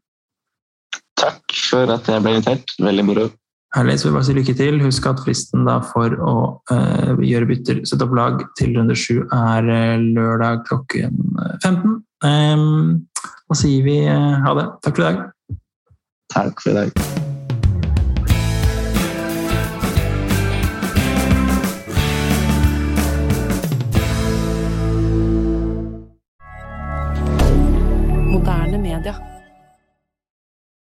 Takk 1.24 1.56
for 1.70 1.94
at 1.94 2.10
jeg 2.10 2.24
ble 2.24 2.36
invitert. 2.36 2.76
Veldig 2.82 3.06
moro. 3.08 3.26
Herlig, 3.74 3.96
så 3.98 4.08
jeg 4.08 4.14
bare 4.14 4.26
si 4.28 4.36
lykke 4.36 4.54
til. 4.58 4.78
Husk 4.84 5.08
at 5.10 5.22
fristen 5.24 5.66
for 5.90 6.14
å 6.22 6.36
uh, 6.70 7.24
gjøre 7.26 7.48
bytter, 7.50 7.82
sette 7.88 8.06
opp 8.06 8.14
lag 8.14 8.44
til 8.60 8.76
runde 8.78 8.94
sju, 8.98 9.24
er 9.34 9.66
uh, 9.66 10.06
lørdag 10.14 10.62
klokken 10.68 11.18
15. 11.64 11.98
Um, 12.24 13.04
da 13.50 13.58
sier 13.58 13.82
vi 13.86 14.00
uh, 14.06 14.38
ha 14.46 14.56
det. 14.60 14.70
Takk 14.86 15.00
for 15.00 15.02
i 15.02 15.10
dag. 15.10 15.60
Takk 16.34 16.62
for 16.62 16.74
i 16.76 16.82
dag. 16.84 17.23